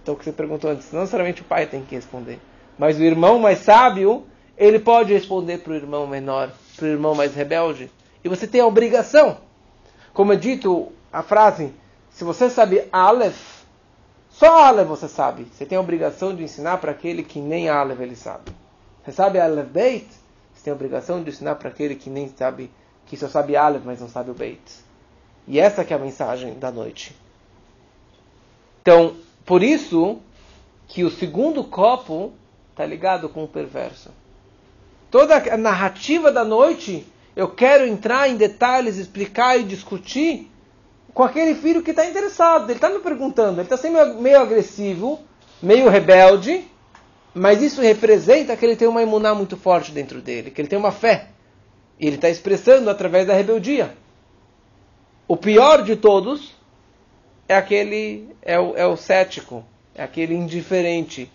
Então, 0.00 0.14
o 0.14 0.16
que 0.16 0.24
você 0.24 0.32
perguntou 0.32 0.70
antes, 0.70 0.92
não 0.92 1.00
necessariamente 1.00 1.42
o 1.42 1.46
pai 1.46 1.66
tem 1.66 1.82
que 1.82 1.96
responder, 1.96 2.38
mas 2.78 2.96
o 2.96 3.02
irmão 3.02 3.40
mais 3.40 3.58
sábio, 3.58 4.24
ele 4.58 4.80
pode 4.80 5.12
responder 5.12 5.58
para 5.58 5.72
o 5.72 5.76
irmão 5.76 6.06
menor, 6.06 6.50
para 6.76 6.84
o 6.84 6.88
irmão 6.88 7.14
mais 7.14 7.32
rebelde. 7.34 7.88
E 8.24 8.28
você 8.28 8.46
tem 8.46 8.60
a 8.60 8.66
obrigação. 8.66 9.38
Como 10.12 10.32
é 10.32 10.36
dito 10.36 10.92
a 11.12 11.22
frase, 11.22 11.72
se 12.10 12.24
você 12.24 12.50
sabe 12.50 12.88
Aleph, 12.90 13.62
só 14.30 14.64
Aleph 14.64 14.88
você 14.88 15.08
sabe. 15.08 15.46
Você 15.52 15.64
tem 15.64 15.78
a 15.78 15.80
obrigação 15.80 16.34
de 16.34 16.42
ensinar 16.42 16.78
para 16.78 16.90
aquele 16.90 17.22
que 17.22 17.38
nem 17.38 17.68
Aleph 17.68 18.00
ele 18.00 18.16
sabe. 18.16 18.50
Você 19.04 19.12
sabe 19.12 19.38
Aleph 19.38 19.68
Beit? 19.68 20.08
Você 20.52 20.64
tem 20.64 20.72
a 20.72 20.76
obrigação 20.76 21.22
de 21.22 21.30
ensinar 21.30 21.54
para 21.54 21.68
aquele 21.68 21.94
que 21.94 22.10
nem 22.10 22.28
sabe, 22.28 22.68
que 23.06 23.16
só 23.16 23.28
sabe 23.28 23.54
Aleph, 23.54 23.84
mas 23.84 24.00
não 24.00 24.08
sabe 24.08 24.32
o 24.32 24.34
Beit. 24.34 24.60
E 25.46 25.60
essa 25.60 25.84
que 25.84 25.92
é 25.92 25.96
a 25.96 26.00
mensagem 26.00 26.58
da 26.58 26.72
noite. 26.72 27.16
Então, 28.82 29.16
por 29.46 29.62
isso 29.62 30.18
que 30.88 31.04
o 31.04 31.10
segundo 31.10 31.62
copo 31.62 32.32
está 32.70 32.84
ligado 32.84 33.28
com 33.28 33.44
o 33.44 33.48
perverso. 33.48 34.10
Toda 35.10 35.36
a 35.36 35.56
narrativa 35.56 36.30
da 36.30 36.44
noite, 36.44 37.06
eu 37.34 37.48
quero 37.48 37.86
entrar 37.86 38.28
em 38.28 38.36
detalhes, 38.36 38.96
explicar 38.96 39.58
e 39.58 39.64
discutir 39.64 40.50
com 41.14 41.22
aquele 41.22 41.54
filho 41.54 41.82
que 41.82 41.90
está 41.90 42.04
interessado. 42.04 42.64
Ele 42.70 42.76
está 42.76 42.90
me 42.90 42.98
perguntando, 42.98 43.54
ele 43.54 43.62
está 43.62 43.76
sendo 43.76 44.20
meio 44.20 44.40
agressivo, 44.40 45.20
meio 45.62 45.88
rebelde, 45.88 46.64
mas 47.34 47.62
isso 47.62 47.80
representa 47.80 48.56
que 48.56 48.64
ele 48.64 48.76
tem 48.76 48.88
uma 48.88 49.02
imuná 49.02 49.34
muito 49.34 49.56
forte 49.56 49.92
dentro 49.92 50.20
dele, 50.20 50.50
que 50.50 50.60
ele 50.60 50.68
tem 50.68 50.78
uma 50.78 50.92
fé. 50.92 51.28
E 51.98 52.06
ele 52.06 52.16
está 52.16 52.28
expressando 52.28 52.90
através 52.90 53.26
da 53.26 53.34
rebeldia. 53.34 53.96
O 55.26 55.36
pior 55.36 55.82
de 55.82 55.96
todos 55.96 56.54
é 57.48 57.56
aquele, 57.56 58.28
é 58.42 58.58
o, 58.58 58.76
é 58.76 58.86
o 58.86 58.96
cético, 58.96 59.64
é 59.94 60.02
aquele 60.02 60.34
indiferente. 60.34 61.30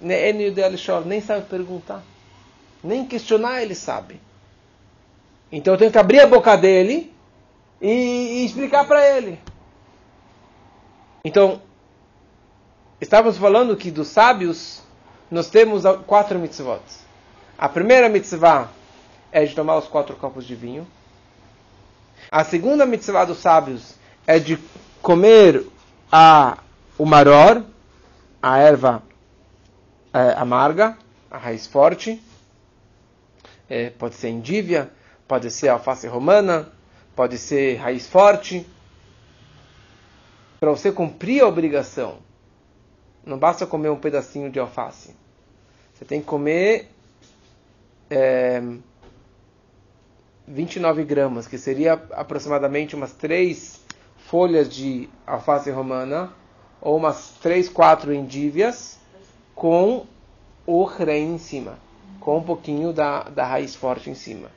Nem 0.00 1.20
sabe 1.20 1.46
perguntar, 1.46 2.02
nem 2.82 3.06
questionar 3.06 3.62
ele 3.62 3.74
sabe. 3.74 4.20
Então 5.50 5.74
eu 5.74 5.78
tenho 5.78 5.92
que 5.92 5.98
abrir 5.98 6.20
a 6.20 6.26
boca 6.26 6.56
dele 6.56 7.12
e, 7.80 7.88
e 7.88 8.46
explicar 8.46 8.86
para 8.86 9.06
ele. 9.16 9.38
Então, 11.24 11.60
estávamos 13.00 13.38
falando 13.38 13.76
que 13.76 13.90
dos 13.90 14.08
sábios 14.08 14.82
nós 15.30 15.48
temos 15.48 15.82
quatro 16.06 16.38
mitzvot. 16.38 16.82
A 17.56 17.68
primeira 17.68 18.08
mitzvah 18.08 18.68
é 19.30 19.44
de 19.44 19.54
tomar 19.54 19.76
os 19.76 19.86
quatro 19.86 20.16
copos 20.16 20.44
de 20.44 20.54
vinho. 20.54 20.86
A 22.30 22.44
segunda 22.44 22.84
mitzvah 22.84 23.24
dos 23.24 23.38
sábios 23.38 23.94
é 24.26 24.38
de 24.38 24.58
comer 25.00 25.66
a, 26.10 26.58
o 26.98 27.06
maror, 27.06 27.62
a 28.42 28.58
erva 28.58 29.02
é, 30.12 30.34
amarga, 30.36 30.96
a 31.30 31.38
raiz 31.38 31.66
forte. 31.66 32.22
É, 33.74 33.88
pode 33.88 34.16
ser 34.16 34.28
endívia, 34.28 34.90
pode 35.26 35.50
ser 35.50 35.68
alface 35.68 36.06
romana, 36.06 36.70
pode 37.16 37.38
ser 37.38 37.76
raiz 37.76 38.06
forte. 38.06 38.66
Para 40.60 40.68
você 40.68 40.92
cumprir 40.92 41.42
a 41.42 41.48
obrigação, 41.48 42.18
não 43.24 43.38
basta 43.38 43.66
comer 43.66 43.88
um 43.88 43.96
pedacinho 43.96 44.50
de 44.50 44.60
alface. 44.60 45.16
Você 45.94 46.04
tem 46.04 46.20
que 46.20 46.26
comer 46.26 46.90
é, 48.10 48.62
29 50.46 51.02
gramas, 51.04 51.46
que 51.46 51.56
seria 51.56 51.94
aproximadamente 52.10 52.94
umas 52.94 53.14
3 53.14 53.80
folhas 54.18 54.68
de 54.68 55.08
alface 55.26 55.70
romana, 55.70 56.30
ou 56.78 56.94
umas 56.94 57.38
3, 57.40 57.70
4 57.70 58.12
endívias, 58.12 58.98
com 59.54 60.06
o 60.66 60.84
rei 60.84 61.22
em 61.22 61.38
cima, 61.38 61.78
com 62.22 62.38
um 62.38 62.42
pouquinho 62.42 62.92
da, 62.92 63.24
da 63.24 63.44
raiz 63.44 63.74
forte 63.74 64.08
em 64.08 64.14
cima. 64.14 64.48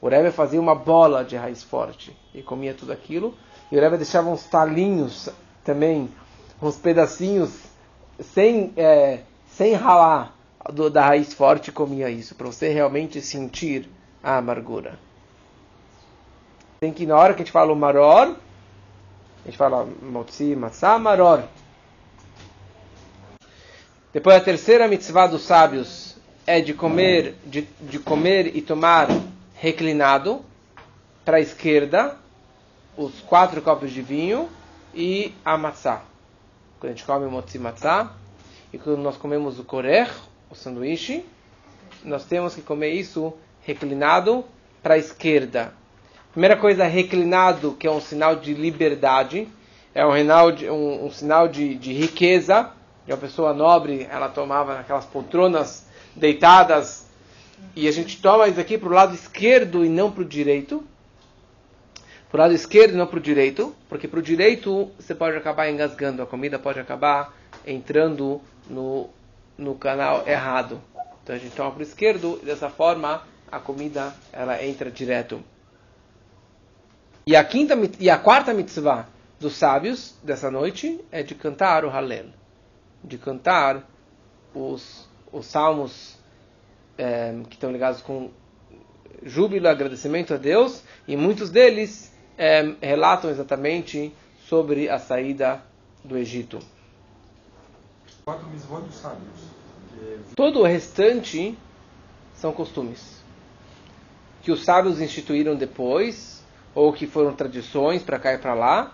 O 0.00 0.08
Rebbe 0.08 0.32
fazia 0.32 0.60
uma 0.60 0.74
bola 0.74 1.24
de 1.24 1.36
raiz 1.36 1.62
forte 1.62 2.16
e 2.34 2.42
comia 2.42 2.74
tudo 2.74 2.92
aquilo. 2.92 3.34
E 3.70 3.76
o 3.76 3.80
Rebbe 3.80 3.98
deixava 3.98 4.28
uns 4.28 4.44
talinhos 4.44 5.28
também, 5.62 6.10
uns 6.60 6.76
pedacinhos 6.76 7.50
sem, 8.18 8.72
é, 8.76 9.20
sem 9.46 9.74
ralar 9.74 10.34
do, 10.72 10.90
da 10.90 11.06
raiz 11.06 11.32
forte 11.32 11.68
e 11.68 11.72
comia 11.72 12.10
isso, 12.10 12.34
para 12.34 12.46
você 12.46 12.68
realmente 12.68 13.20
sentir 13.20 13.88
a 14.22 14.38
amargura. 14.38 14.98
Tem 16.80 16.92
que, 16.92 17.06
na 17.06 17.16
hora 17.16 17.34
que 17.34 17.42
a 17.42 17.44
gente 17.44 17.52
fala 17.52 17.72
o 17.72 17.76
maror, 17.76 18.36
a 19.42 19.46
gente 19.46 19.56
fala 19.56 19.86
motzi, 20.02 20.56
matzah, 20.56 20.98
maror. 20.98 21.44
Depois 24.12 24.36
a 24.36 24.40
terceira 24.40 24.88
mitzvah 24.88 25.26
dos 25.26 25.42
sábios 25.42 26.11
é 26.52 26.60
de 26.60 26.74
comer, 26.74 27.34
de, 27.46 27.62
de 27.80 27.98
comer 27.98 28.54
e 28.54 28.60
tomar 28.60 29.08
reclinado 29.54 30.44
para 31.24 31.38
a 31.38 31.40
esquerda, 31.40 32.14
os 32.94 33.20
quatro 33.22 33.62
copos 33.62 33.90
de 33.90 34.02
vinho 34.02 34.50
e 34.94 35.32
a 35.42 35.56
matzá. 35.56 36.02
Quando 36.78 36.92
a 36.92 36.94
gente 36.94 37.06
come 37.06 37.24
o 37.24 37.30
motzi 37.30 37.58
matzá, 37.58 38.12
e 38.70 38.76
quando 38.76 38.98
nós 38.98 39.16
comemos 39.16 39.58
o 39.58 39.64
korer, 39.64 40.10
o 40.50 40.54
sanduíche, 40.54 41.24
nós 42.04 42.26
temos 42.26 42.54
que 42.54 42.60
comer 42.60 42.90
isso 42.90 43.32
reclinado 43.62 44.44
para 44.82 44.92
a 44.92 44.98
esquerda. 44.98 45.72
Primeira 46.32 46.58
coisa, 46.58 46.84
reclinado, 46.84 47.72
que 47.80 47.86
é 47.86 47.90
um 47.90 48.00
sinal 48.00 48.36
de 48.36 48.52
liberdade, 48.52 49.48
é 49.94 50.04
um, 50.04 50.52
de, 50.54 50.68
um, 50.68 51.06
um 51.06 51.10
sinal 51.10 51.48
de, 51.48 51.76
de 51.76 51.94
riqueza. 51.94 52.72
E 53.06 53.10
uma 53.10 53.18
pessoa 53.18 53.54
nobre, 53.54 54.06
ela 54.10 54.28
tomava 54.28 54.78
aquelas 54.78 55.06
poltronas 55.06 55.90
deitadas 56.14 57.06
e 57.74 57.88
a 57.88 57.92
gente 57.92 58.20
toma 58.20 58.48
isso 58.48 58.60
aqui 58.60 58.76
para 58.76 58.88
o 58.88 58.92
lado 58.92 59.14
esquerdo 59.14 59.84
e 59.84 59.88
não 59.88 60.10
para 60.10 60.22
o 60.22 60.24
direito. 60.24 60.84
Para 62.30 62.38
o 62.38 62.40
lado 62.42 62.54
esquerdo 62.54 62.94
e 62.94 62.96
não 62.96 63.06
para 63.06 63.18
o 63.18 63.22
direito, 63.22 63.74
porque 63.88 64.08
para 64.08 64.18
o 64.18 64.22
direito 64.22 64.90
você 64.98 65.14
pode 65.14 65.36
acabar 65.36 65.70
engasgando, 65.70 66.22
a 66.22 66.26
comida 66.26 66.58
pode 66.58 66.80
acabar 66.80 67.34
entrando 67.66 68.40
no, 68.68 69.08
no 69.56 69.74
canal 69.74 70.26
errado. 70.26 70.80
Então 71.22 71.36
a 71.36 71.38
gente 71.38 71.54
toma 71.54 71.70
para 71.70 71.80
o 71.80 71.82
esquerdo 71.82 72.38
e 72.42 72.46
dessa 72.46 72.68
forma 72.68 73.22
a 73.50 73.58
comida 73.58 74.14
ela 74.32 74.62
entra 74.64 74.90
direto. 74.90 75.42
E 77.26 77.36
a, 77.36 77.44
quinta, 77.44 77.78
e 78.00 78.10
a 78.10 78.18
quarta 78.18 78.52
mitzvah 78.52 79.06
dos 79.38 79.54
sábios 79.54 80.14
dessa 80.22 80.50
noite 80.50 81.00
é 81.10 81.22
de 81.22 81.34
cantar 81.34 81.84
o 81.84 81.90
Halel, 81.90 82.26
de 83.04 83.16
cantar 83.16 83.88
os, 84.54 85.08
os 85.32 85.46
salmos 85.46 86.16
é, 86.98 87.34
que 87.48 87.54
estão 87.54 87.72
ligados 87.72 88.02
com 88.02 88.30
júbilo, 89.24 89.68
agradecimento 89.68 90.34
a 90.34 90.36
Deus, 90.36 90.82
e 91.06 91.16
muitos 91.16 91.50
deles 91.50 92.12
é, 92.36 92.74
relatam 92.80 93.30
exatamente 93.30 94.12
sobre 94.48 94.88
a 94.88 94.98
saída 94.98 95.62
do 96.04 96.18
Egito. 96.18 96.58
Todo 100.36 100.60
o 100.60 100.64
restante 100.64 101.56
são 102.34 102.52
costumes 102.52 103.22
que 104.42 104.50
os 104.50 104.64
sábios 104.64 105.00
instituíram 105.00 105.54
depois, 105.54 106.44
ou 106.74 106.92
que 106.92 107.06
foram 107.06 107.32
tradições 107.32 108.02
para 108.02 108.18
cá 108.18 108.34
e 108.34 108.38
para 108.38 108.54
lá, 108.54 108.92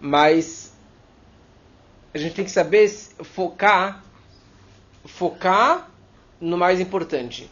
mas 0.00 0.74
a 2.14 2.18
gente 2.18 2.34
tem 2.34 2.44
que 2.44 2.50
saber 2.50 2.88
focar, 3.22 4.02
focar 5.06 5.90
no 6.40 6.56
mais 6.56 6.80
importante. 6.80 7.50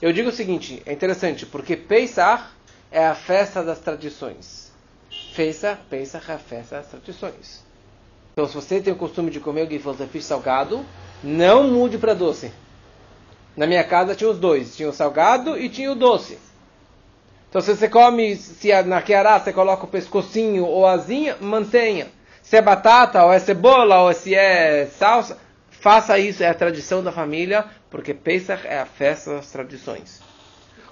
Eu 0.00 0.12
digo 0.12 0.30
o 0.30 0.32
seguinte, 0.32 0.82
é 0.84 0.92
interessante, 0.92 1.46
porque 1.46 1.76
Pesach 1.76 2.44
é 2.90 3.06
a 3.06 3.14
festa 3.14 3.62
das 3.62 3.78
tradições. 3.78 4.72
Pesach, 5.36 5.80
Pesach 5.88 6.30
é 6.30 6.34
a 6.34 6.38
festa 6.38 6.76
das 6.76 6.86
tradições. 6.86 7.64
Então, 8.32 8.46
se 8.48 8.54
você 8.54 8.80
tem 8.80 8.92
o 8.92 8.96
costume 8.96 9.30
de 9.30 9.40
comer 9.40 9.66
o 9.66 9.70
gefilte 9.70 10.06
fish 10.06 10.24
salgado, 10.24 10.84
não 11.22 11.68
mude 11.68 11.98
para 11.98 12.14
doce. 12.14 12.50
Na 13.56 13.66
minha 13.66 13.84
casa 13.84 14.14
tinha 14.14 14.30
os 14.30 14.38
dois, 14.38 14.74
tinha 14.74 14.88
o 14.88 14.92
salgado 14.92 15.58
e 15.58 15.68
tinha 15.68 15.92
o 15.92 15.94
doce. 15.94 16.38
Então, 17.48 17.60
se 17.60 17.76
você 17.76 17.88
come, 17.88 18.34
se 18.34 18.82
na 18.84 19.02
queará 19.02 19.38
você 19.38 19.52
coloca 19.52 19.84
o 19.84 19.88
pescocinho 19.88 20.64
ou 20.64 20.86
asinha, 20.86 21.36
mantenha. 21.38 22.08
Se 22.42 22.56
é 22.56 22.62
batata, 22.62 23.22
ou 23.24 23.32
é 23.32 23.38
cebola, 23.38 24.02
ou 24.02 24.12
se 24.14 24.34
é 24.34 24.86
salsa, 24.86 25.38
faça 25.82 26.16
isso, 26.16 26.44
é 26.44 26.48
a 26.48 26.54
tradição 26.54 27.02
da 27.02 27.10
família, 27.10 27.64
porque 27.90 28.14
Pesach 28.14 28.64
é 28.64 28.78
a 28.78 28.86
festa 28.86 29.34
das 29.34 29.50
tradições. 29.50 30.20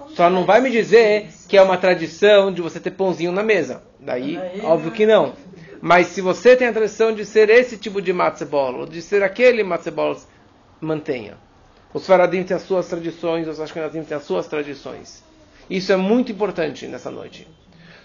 Só 0.09 0.29
não 0.29 0.43
vai 0.45 0.59
me 0.59 0.69
dizer 0.69 1.29
que 1.47 1.55
é 1.55 1.61
uma 1.61 1.77
tradição 1.77 2.51
de 2.51 2.61
você 2.61 2.77
ter 2.77 2.91
pãozinho 2.91 3.31
na 3.31 3.41
mesa. 3.41 3.83
Daí, 3.97 4.37
óbvio 4.61 4.91
que 4.91 5.05
não. 5.05 5.33
Mas 5.81 6.07
se 6.07 6.19
você 6.19 6.57
tem 6.57 6.67
a 6.67 6.73
tradição 6.73 7.15
de 7.15 7.25
ser 7.25 7.49
esse 7.49 7.77
tipo 7.77 8.01
de 8.01 8.11
matzebol, 8.11 8.81
ou 8.81 8.85
de 8.85 9.01
ser 9.01 9.23
aquele 9.23 9.63
matzebol, 9.63 10.17
mantenha. 10.81 11.37
Os 11.93 12.05
faradim 12.05 12.43
têm 12.43 12.57
as 12.57 12.63
suas 12.63 12.89
tradições, 12.89 13.47
os 13.47 13.61
ashkenazim 13.61 14.03
têm 14.03 14.17
as 14.17 14.23
suas 14.23 14.45
tradições. 14.45 15.23
Isso 15.69 15.93
é 15.93 15.95
muito 15.95 16.33
importante 16.33 16.85
nessa 16.85 17.09
noite. 17.09 17.47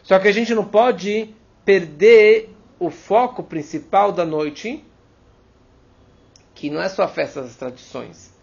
Só 0.04 0.20
que 0.20 0.28
a 0.28 0.32
gente 0.32 0.54
não 0.54 0.64
pode 0.64 1.34
perder 1.64 2.54
o 2.78 2.90
foco 2.90 3.42
principal 3.42 4.12
da 4.12 4.24
noite, 4.24 4.84
que 6.56 6.70
não 6.70 6.80
é 6.80 6.88
só 6.88 7.04
a 7.04 7.08
festa 7.08 7.42
das 7.42 7.54
tradições. 7.54 8.34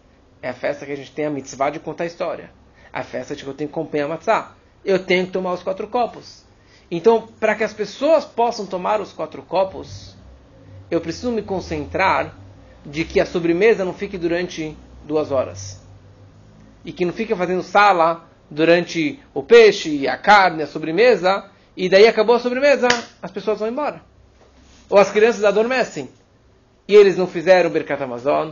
É 0.42 0.50
a 0.50 0.54
festa 0.54 0.86
que 0.86 0.92
a 0.92 0.96
gente 0.96 1.12
tem 1.12 1.26
a 1.26 1.32
mitzvah 1.32 1.72
de 1.72 1.80
contar 1.80 2.06
a 2.06 2.08
história. 2.08 2.52
A 2.94 3.04
festa 3.04 3.36
de 3.36 3.44
que 3.44 3.50
eu 3.50 3.56
tenho 3.56 3.70
que 3.70 3.74
acompanhar 3.74 4.06
a 4.06 4.10
matzah. 4.10 4.52
Eu 4.86 5.00
tenho 5.00 5.26
que 5.26 5.32
tomar 5.32 5.52
os 5.54 5.64
quatro 5.64 5.88
copos. 5.88 6.46
Então, 6.92 7.28
para 7.40 7.56
que 7.56 7.64
as 7.64 7.74
pessoas 7.74 8.24
possam 8.24 8.68
tomar 8.68 9.02
os 9.02 9.12
quatro 9.12 9.42
copos, 9.42 10.16
eu 10.92 11.02
preciso 11.02 11.32
me 11.32 11.42
concentrar 11.42 12.38
de 12.86 13.04
que 13.04 13.20
a 13.20 13.26
sobremesa 13.26 13.84
não 13.84 13.94
fique 13.94 14.18
durante 14.18 14.78
duas 15.04 15.32
horas. 15.32 15.82
E 16.86 16.92
que 16.92 17.06
não 17.06 17.14
fique 17.14 17.36
fazendo 17.36 17.64
sala 17.64 18.30
durante 18.48 19.20
o 19.34 19.42
peixe, 19.42 20.08
a 20.08 20.18
carne, 20.18 20.62
a 20.62 20.68
sobremesa, 20.68 21.50
e 21.76 21.90
daí 21.90 22.08
acabou 22.08 22.36
a 22.36 22.40
sobremesa, 22.40 22.88
as 23.22 23.32
pessoas 23.32 23.58
vão 23.58 23.70
embora. 23.70 24.04
Ou 24.88 25.00
as 25.00 25.10
crianças 25.10 25.44
adormecem. 25.44 26.10
E 26.88 26.96
eles 26.96 27.18
não 27.18 27.28
fizeram 27.28 27.70
o 27.70 27.74
Berkat 27.74 28.04
Amazon, 28.04 28.52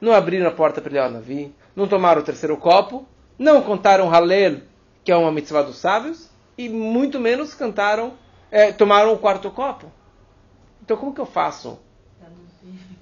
não 0.00 0.12
abriram 0.12 0.46
a 0.46 0.52
porta 0.52 0.80
para 0.80 1.08
o 1.08 1.10
Navi, 1.10 1.54
não 1.74 1.88
tomaram 1.88 2.20
o 2.20 2.24
terceiro 2.24 2.56
copo, 2.56 3.06
não 3.38 3.62
contaram 3.62 4.12
Halel, 4.12 4.60
que 5.02 5.10
é 5.10 5.16
uma 5.16 5.32
mitzvah 5.32 5.62
dos 5.62 5.78
sábios, 5.78 6.30
e 6.56 6.68
muito 6.68 7.18
menos 7.18 7.54
cantaram, 7.54 8.14
é, 8.50 8.70
tomaram 8.72 9.12
o 9.12 9.18
quarto 9.18 9.50
copo. 9.50 9.90
Então 10.82 10.96
como 10.96 11.14
que 11.14 11.20
eu 11.20 11.26
faço 11.26 11.78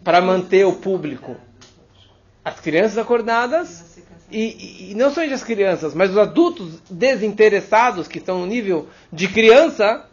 para 0.02 0.20
manter 0.20 0.64
o 0.64 0.74
público? 0.74 1.36
As 2.42 2.58
crianças 2.58 2.96
acordadas 2.96 3.98
e, 4.30 4.38
e, 4.38 4.92
e 4.92 4.94
não 4.94 5.10
somente 5.10 5.34
as 5.34 5.44
crianças, 5.44 5.94
mas 5.94 6.10
os 6.10 6.16
adultos 6.16 6.80
desinteressados 6.88 8.08
que 8.08 8.18
estão 8.18 8.40
no 8.40 8.46
nível 8.46 8.88
de 9.12 9.28
criança, 9.28 10.06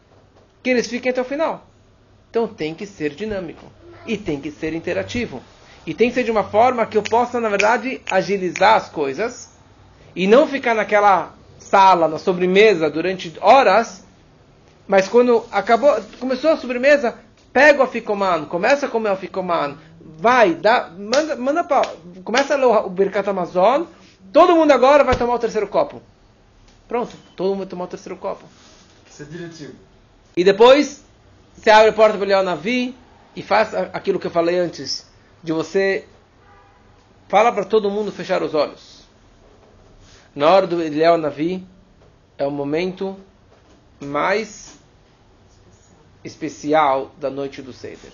que 0.61 0.69
eles 0.69 0.87
fiquem 0.87 1.11
até 1.11 1.21
o 1.21 1.25
final. 1.25 1.65
Então 2.29 2.47
tem 2.47 2.75
que 2.75 2.85
ser 2.85 3.15
dinâmico 3.15 3.65
e 4.07 4.17
tem 4.17 4.39
que 4.39 4.51
ser 4.51 4.73
interativo. 4.73 5.41
E 5.85 5.93
tem 5.93 6.09
que 6.09 6.15
ser 6.15 6.23
de 6.23 6.31
uma 6.31 6.43
forma 6.43 6.85
que 6.85 6.97
eu 6.97 7.03
possa, 7.03 7.39
na 7.39 7.49
verdade, 7.49 8.01
agilizar 8.09 8.75
as 8.75 8.89
coisas 8.89 9.49
e 10.15 10.27
não 10.27 10.47
ficar 10.47 10.73
naquela 10.73 11.33
sala, 11.59 12.07
na 12.07 12.17
sobremesa, 12.17 12.89
durante 12.89 13.33
horas, 13.41 14.03
mas 14.87 15.07
quando 15.07 15.45
acabou, 15.51 15.95
começou 16.19 16.51
a 16.51 16.57
sobremesa, 16.57 17.15
pega 17.51 17.79
o 17.79 17.83
aficoman, 17.83 18.45
começa 18.45 18.85
a 18.85 18.89
comer 18.89 19.09
o 19.09 19.13
aficoman, 19.13 19.77
vai, 20.01 20.55
dá, 20.55 20.89
manda, 20.97 21.35
manda 21.35 21.63
pra, 21.63 21.81
começa 22.23 22.53
a 22.53 22.57
ler 22.57 22.65
o 22.65 22.89
Birkat 22.89 23.29
Amazon, 23.29 23.83
todo 24.31 24.55
mundo 24.55 24.71
agora 24.71 25.03
vai 25.03 25.15
tomar 25.15 25.35
o 25.35 25.39
terceiro 25.39 25.67
copo. 25.67 26.01
Pronto, 26.87 27.15
todo 27.35 27.49
mundo 27.49 27.59
vai 27.59 27.67
tomar 27.67 27.83
o 27.83 27.87
terceiro 27.87 28.17
copo. 28.17 28.45
Isso 29.09 29.23
é 29.23 29.25
diretivo. 29.25 29.73
E 30.35 30.43
depois, 30.43 31.03
você 31.53 31.69
abre 31.69 31.89
a 31.89 31.93
porta 31.93 32.17
para 32.17 32.39
o 32.39 32.43
Navi 32.43 32.95
e 33.37 33.43
faz 33.43 33.71
aquilo 33.93 34.19
que 34.19 34.25
eu 34.25 34.31
falei 34.31 34.57
antes, 34.57 35.07
de 35.43 35.53
você 35.53 36.07
fala 37.27 37.51
para 37.51 37.63
todo 37.63 37.87
mundo 37.87 38.11
fechar 38.11 38.41
os 38.41 38.55
olhos. 38.55 39.03
Na 40.33 40.49
hora 40.49 40.65
do 40.65 40.81
Eliel 40.81 41.19
Navi, 41.19 41.63
é 42.35 42.47
o 42.47 42.49
momento 42.49 43.15
mais 43.99 44.79
especial 46.23 47.11
da 47.19 47.29
noite 47.29 47.61
do 47.61 47.71
Seder. 47.71 48.11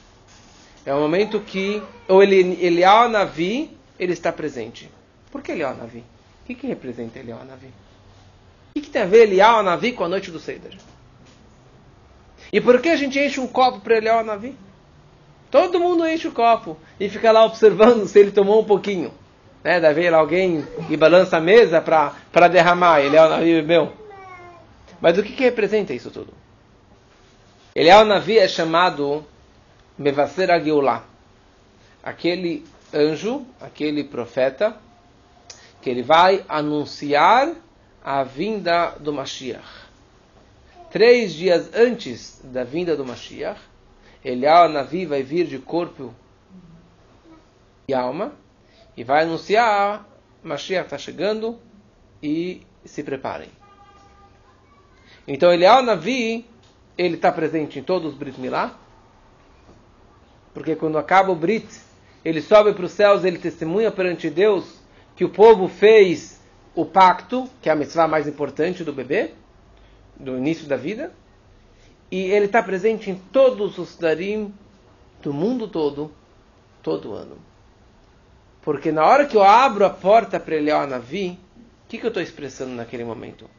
É 0.86 0.94
o 0.94 1.00
momento 1.00 1.40
que 1.40 1.82
o 2.10 2.22
Eliel 2.22 3.08
Navi 3.08 3.78
ele 3.98 4.12
está 4.12 4.30
presente. 4.30 4.92
Por 5.32 5.42
que 5.42 5.54
Eliel 5.54 5.74
Navi? 5.74 6.00
O 6.42 6.46
que, 6.48 6.54
que 6.54 6.68
representa 6.68 7.20
Eliel 7.20 7.46
Navi? 7.46 7.68
O 7.68 8.74
que, 8.74 8.82
que 8.82 8.90
tem 8.90 9.04
a 9.04 9.06
ver 9.06 9.24
Eliel 9.24 9.64
Navi 9.64 9.94
com 9.94 10.04
a 10.04 10.10
noite 10.10 10.30
do 10.30 10.40
Seder? 10.40 10.78
E 12.52 12.60
por 12.60 12.82
que 12.82 12.90
a 12.90 12.98
gente 12.98 13.18
enche 13.18 13.40
um 13.40 13.48
copo 13.48 13.80
para 13.80 13.96
Eliel 13.96 14.22
Navi? 14.26 14.54
Todo 15.54 15.80
mundo 15.80 16.06
enche 16.06 16.28
o 16.28 16.34
copo 16.34 16.76
e 17.00 17.08
fica 17.08 17.32
lá 17.32 17.46
observando 17.46 18.08
se 18.08 18.20
ele 18.20 18.32
tomou 18.32 18.60
um 18.60 18.66
pouquinho 18.66 19.13
né? 19.63 19.80
Daí 19.80 19.94
vem 19.94 20.10
alguém 20.10 20.68
e 20.89 20.98
balança 20.98 21.38
a 21.38 21.42
mesa 21.42 21.82
para 21.82 22.48
derramar. 22.50 23.00
Ele 23.00 23.16
é 23.16 23.26
o 23.26 23.30
navio 23.30 23.62
bebeu. 23.62 23.94
Mas 25.00 25.18
o 25.18 25.24
que, 25.24 25.34
que 25.34 25.44
representa 25.44 25.94
isso 25.94 26.12
tudo? 26.12 26.34
Ele 27.74 27.89
é 27.89 27.98
o 27.98 28.06
navio 28.06 28.39
é 28.39 28.48
chamado 28.48 29.26
Mevaser 29.98 30.52
Ageulah. 30.52 31.04
Aquele 32.04 32.66
anjo, 32.94 33.46
aquele 33.60 34.04
profeta, 34.04 34.76
que 35.82 35.89
ele 35.89 36.04
vai 36.04 36.44
anunciar 36.48 37.54
a 38.04 38.24
vinda 38.24 38.96
do 39.00 39.13
Mashiach. 39.13 39.84
Três 40.92 41.34
dias 41.34 41.72
antes 41.74 42.39
da 42.44 42.63
vinda 42.63 42.96
do 42.96 43.06
Mashiach, 43.06 43.60
Elial 44.24 44.70
Navi 44.70 45.06
vai 45.06 45.22
vir 45.22 45.46
de 45.46 45.60
corpo 45.60 46.14
e 47.88 47.94
alma 47.94 48.34
e 48.96 49.04
vai 49.04 49.24
anunciar 49.24 50.08
Mashiach 50.44 50.86
está 50.86 50.98
chegando 50.98 51.60
e 52.22 52.62
se 52.86 53.02
preparem. 53.04 53.50
Então 55.28 55.52
Elial 55.52 55.82
Navi, 55.82 56.46
ele 56.98 57.16
está 57.16 57.32
presente 57.32 57.80
em 57.80 57.84
todos 57.84 58.12
os 58.12 58.18
Brit 58.18 58.40
Milá, 58.40 58.78
porque 60.54 60.76
quando 60.76 60.98
acaba 60.98 61.32
o 61.32 61.36
Brit, 61.36 61.68
ele 62.24 62.42
sobe 62.42 62.74
para 62.74 62.86
os 62.86 62.92
céus, 62.92 63.24
ele 63.24 63.38
testemunha 63.38 63.92
perante 63.92 64.30
Deus 64.30 64.82
que 65.16 65.26
o 65.26 65.30
povo 65.30 65.68
fez 65.68 66.42
o 66.76 66.86
pacto, 66.86 67.50
que 67.62 67.70
é 67.70 67.72
a 67.72 67.76
mitzvah 67.76 68.08
mais 68.08 68.28
importante 68.28 68.84
do 68.84 68.92
bebê, 68.92 69.32
do 70.16 70.38
início 70.38 70.68
da 70.68 70.76
vida, 70.76 71.12
e 72.12 72.22
ele 72.22 72.46
está 72.46 72.62
presente 72.62 73.10
em 73.10 73.16
todos 73.16 73.78
os 73.78 73.96
darim 73.96 74.54
do 75.22 75.34
mundo 75.34 75.68
todo, 75.68 76.12
todo 76.82 77.13
ano. 77.13 77.38
Porque 78.62 78.92
na 78.92 79.06
hora 79.06 79.26
que 79.26 79.36
eu 79.36 79.44
abro 79.44 79.86
a 79.86 79.89
porta 79.89 80.39
para 80.39 80.56
ele, 80.56 80.72
ó, 80.72 80.86
Navi, 80.86 81.39
o 81.86 81.89
que, 81.89 81.98
que 81.98 82.06
eu 82.06 82.10
estou 82.10 82.24
expressando 82.24 82.72
naquele 82.72 83.04
momento? 83.04 83.50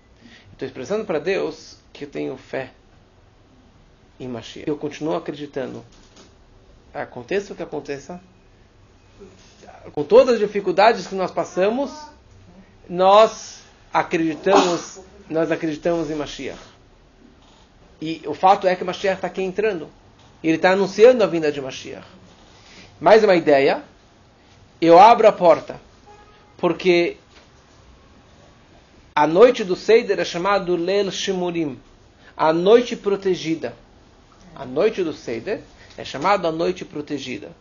Estou 0.53 0.67
expressando 0.67 1.05
para 1.05 1.19
Deus 1.19 1.79
que 1.93 2.05
eu 2.05 2.11
tenho 2.11 2.37
fé 2.37 2.73
em 4.19 4.29
Mashiach. 4.29 4.69
Eu 4.69 4.77
continuo 4.77 5.17
acreditando. 5.17 5.85
Aconteça 6.93 7.53
o 7.53 7.57
que 7.57 7.63
aconteça, 7.63 8.21
com 9.93 10.05
todas 10.05 10.35
as 10.35 10.41
dificuldades 10.41 11.07
que 11.07 11.15
nós 11.15 11.31
passamos, 11.31 11.91
nós 12.89 13.63
acreditamos, 13.93 15.01
nós 15.29 15.51
acreditamos 15.51 16.11
em 16.11 16.15
Mashiach. 16.15 16.74
E 18.07 18.21
o 18.27 18.35
fato 18.35 18.67
é 18.67 18.77
que 18.77 18.85
Mashiach 18.85 19.15
está 19.15 19.29
aqui 19.29 19.41
entrando. 19.41 19.89
Ele 20.43 20.57
está 20.57 20.73
anunciando 20.73 21.25
a 21.25 21.27
vinda 21.27 21.51
de 21.51 21.59
Mashiach. 21.59 22.07
Mais 23.01 23.25
uma 23.25 23.35
ideia 23.35 23.83
eu 24.79 24.99
abro 24.99 25.27
a 25.27 25.33
porta, 25.33 25.81
porque 26.59 27.17
a 29.15 29.27
noite 29.27 29.65
do 29.65 29.75
Seider 29.75 30.21
é 30.21 30.25
chamada 30.25 30.71
Lel 30.77 31.11
Shimurim, 31.11 31.81
a 32.37 32.53
noite 32.53 32.95
protegida. 32.95 33.75
A 34.55 34.67
noite 34.67 35.03
do 35.03 35.15
Seider 35.15 35.63
é 35.97 36.05
chamada 36.05 36.49
a 36.49 36.53
noite 36.53 36.85
protegida. 36.85 37.53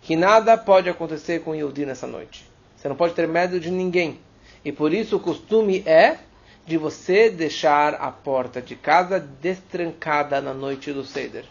Que 0.00 0.16
nada 0.16 0.56
pode 0.56 0.88
acontecer 0.88 1.42
com 1.42 1.54
Yehudi 1.54 1.84
nessa 1.84 2.06
noite. 2.06 2.48
Você 2.74 2.88
não 2.88 2.96
pode 2.96 3.12
ter 3.12 3.28
medo 3.28 3.60
de 3.60 3.70
ninguém. 3.70 4.18
E 4.64 4.72
por 4.72 4.94
isso 4.94 5.16
o 5.16 5.20
costume 5.20 5.82
é 5.84 6.20
de 6.66 6.76
você 6.76 7.30
deixar 7.30 7.94
a 7.94 8.10
porta 8.10 8.60
de 8.62 8.76
casa 8.76 9.18
destrancada 9.18 10.40
na 10.40 10.54
noite 10.54 10.92
do 10.92 11.04
Seder. 11.04 11.44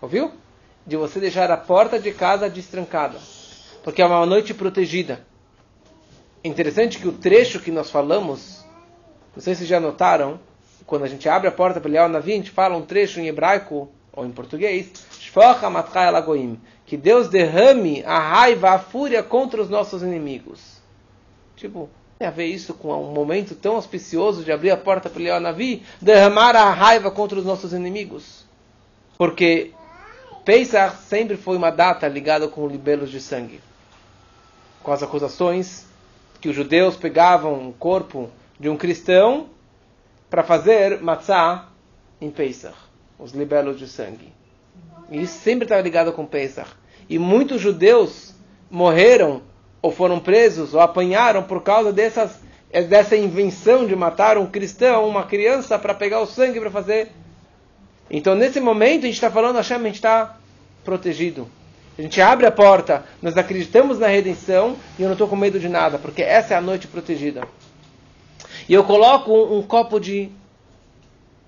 Ouviu? 0.00 0.32
De 0.86 0.96
você 0.96 1.18
deixar 1.18 1.50
a 1.50 1.56
porta 1.56 1.98
de 1.98 2.12
casa 2.12 2.48
destrancada 2.48 3.18
porque 3.86 4.02
é 4.02 4.04
uma 4.04 4.26
noite 4.26 4.52
protegida. 4.52 5.24
interessante 6.42 6.98
que 6.98 7.06
o 7.06 7.12
trecho 7.12 7.60
que 7.60 7.70
nós 7.70 7.88
falamos, 7.88 8.64
não 9.32 9.40
sei 9.40 9.54
se 9.54 9.64
já 9.64 9.78
notaram, 9.78 10.40
quando 10.84 11.04
a 11.04 11.06
gente 11.06 11.28
abre 11.28 11.46
a 11.46 11.52
porta 11.52 11.80
para 11.80 11.88
Eliyahu 11.88 12.08
Navi, 12.08 12.32
a 12.32 12.34
gente 12.34 12.50
fala 12.50 12.76
um 12.76 12.82
trecho 12.82 13.20
em 13.20 13.28
hebraico 13.28 13.88
ou 14.12 14.26
em 14.26 14.32
português, 14.32 14.90
que 16.84 16.96
Deus 16.96 17.28
derrame 17.28 18.02
a 18.04 18.18
raiva, 18.18 18.70
a 18.70 18.78
fúria 18.80 19.22
contra 19.22 19.62
os 19.62 19.70
nossos 19.70 20.02
inimigos. 20.02 20.82
Tipo, 21.54 21.88
tem 22.18 22.26
a 22.28 22.30
ver 22.30 22.46
isso 22.46 22.72
com 22.74 22.92
um 22.92 23.12
momento 23.12 23.54
tão 23.54 23.76
auspicioso 23.76 24.42
de 24.42 24.50
abrir 24.50 24.70
a 24.70 24.76
porta 24.76 25.10
para 25.10 25.20
Eliyahu 25.20 25.40
Navi, 25.40 25.82
derramar 26.00 26.56
a 26.56 26.70
raiva 26.70 27.10
contra 27.10 27.38
os 27.38 27.44
nossos 27.44 27.72
inimigos. 27.72 28.44
Porque 29.18 29.72
Pesach 30.44 30.96
sempre 31.02 31.36
foi 31.36 31.56
uma 31.56 31.70
data 31.70 32.08
ligada 32.08 32.48
com 32.48 32.66
libelos 32.66 33.10
de 33.10 33.20
sangue. 33.20 33.60
Com 34.82 34.92
as 34.92 35.02
acusações 35.02 35.86
que 36.40 36.48
os 36.48 36.54
judeus 36.54 36.96
pegavam 36.96 37.68
o 37.68 37.72
corpo 37.72 38.30
de 38.58 38.68
um 38.68 38.76
cristão 38.76 39.48
para 40.30 40.42
fazer 40.42 41.02
matzah 41.02 41.68
em 42.20 42.30
Pesach, 42.30 42.76
os 43.18 43.32
libelos 43.32 43.78
de 43.78 43.86
sangue. 43.86 44.32
E 45.10 45.22
isso 45.22 45.38
sempre 45.38 45.64
estava 45.64 45.82
ligado 45.82 46.12
com 46.12 46.24
Pesach. 46.24 46.70
E 47.08 47.18
muitos 47.18 47.60
judeus 47.60 48.34
morreram, 48.70 49.42
ou 49.86 49.92
foram 49.92 50.18
presos, 50.18 50.74
ou 50.74 50.80
apanharam 50.80 51.44
por 51.44 51.62
causa 51.62 51.92
dessas, 51.92 52.40
dessa 52.88 53.16
invenção 53.16 53.86
de 53.86 53.94
matar 53.94 54.36
um 54.36 54.46
cristão, 54.46 55.08
uma 55.08 55.22
criança, 55.22 55.78
para 55.78 55.94
pegar 55.94 56.20
o 56.20 56.26
sangue 56.26 56.58
para 56.58 56.72
fazer. 56.72 57.12
Então, 58.10 58.34
nesse 58.34 58.58
momento, 58.58 59.04
a 59.04 59.06
gente 59.06 59.14
está 59.14 59.30
falando, 59.30 59.56
Hashem, 59.56 59.76
a 59.76 59.82
gente 59.84 59.94
está 59.94 60.38
protegido. 60.84 61.48
A 61.96 62.02
gente 62.02 62.20
abre 62.20 62.46
a 62.46 62.50
porta, 62.50 63.04
nós 63.22 63.36
acreditamos 63.36 64.00
na 64.00 64.08
redenção 64.08 64.76
e 64.98 65.02
eu 65.02 65.06
não 65.06 65.12
estou 65.12 65.28
com 65.28 65.36
medo 65.36 65.60
de 65.60 65.68
nada, 65.68 65.98
porque 65.98 66.20
essa 66.20 66.54
é 66.54 66.56
a 66.56 66.60
noite 66.60 66.88
protegida. 66.88 67.46
E 68.68 68.74
eu 68.74 68.82
coloco 68.82 69.32
um, 69.32 69.58
um 69.58 69.62
copo 69.62 70.00
de 70.00 70.30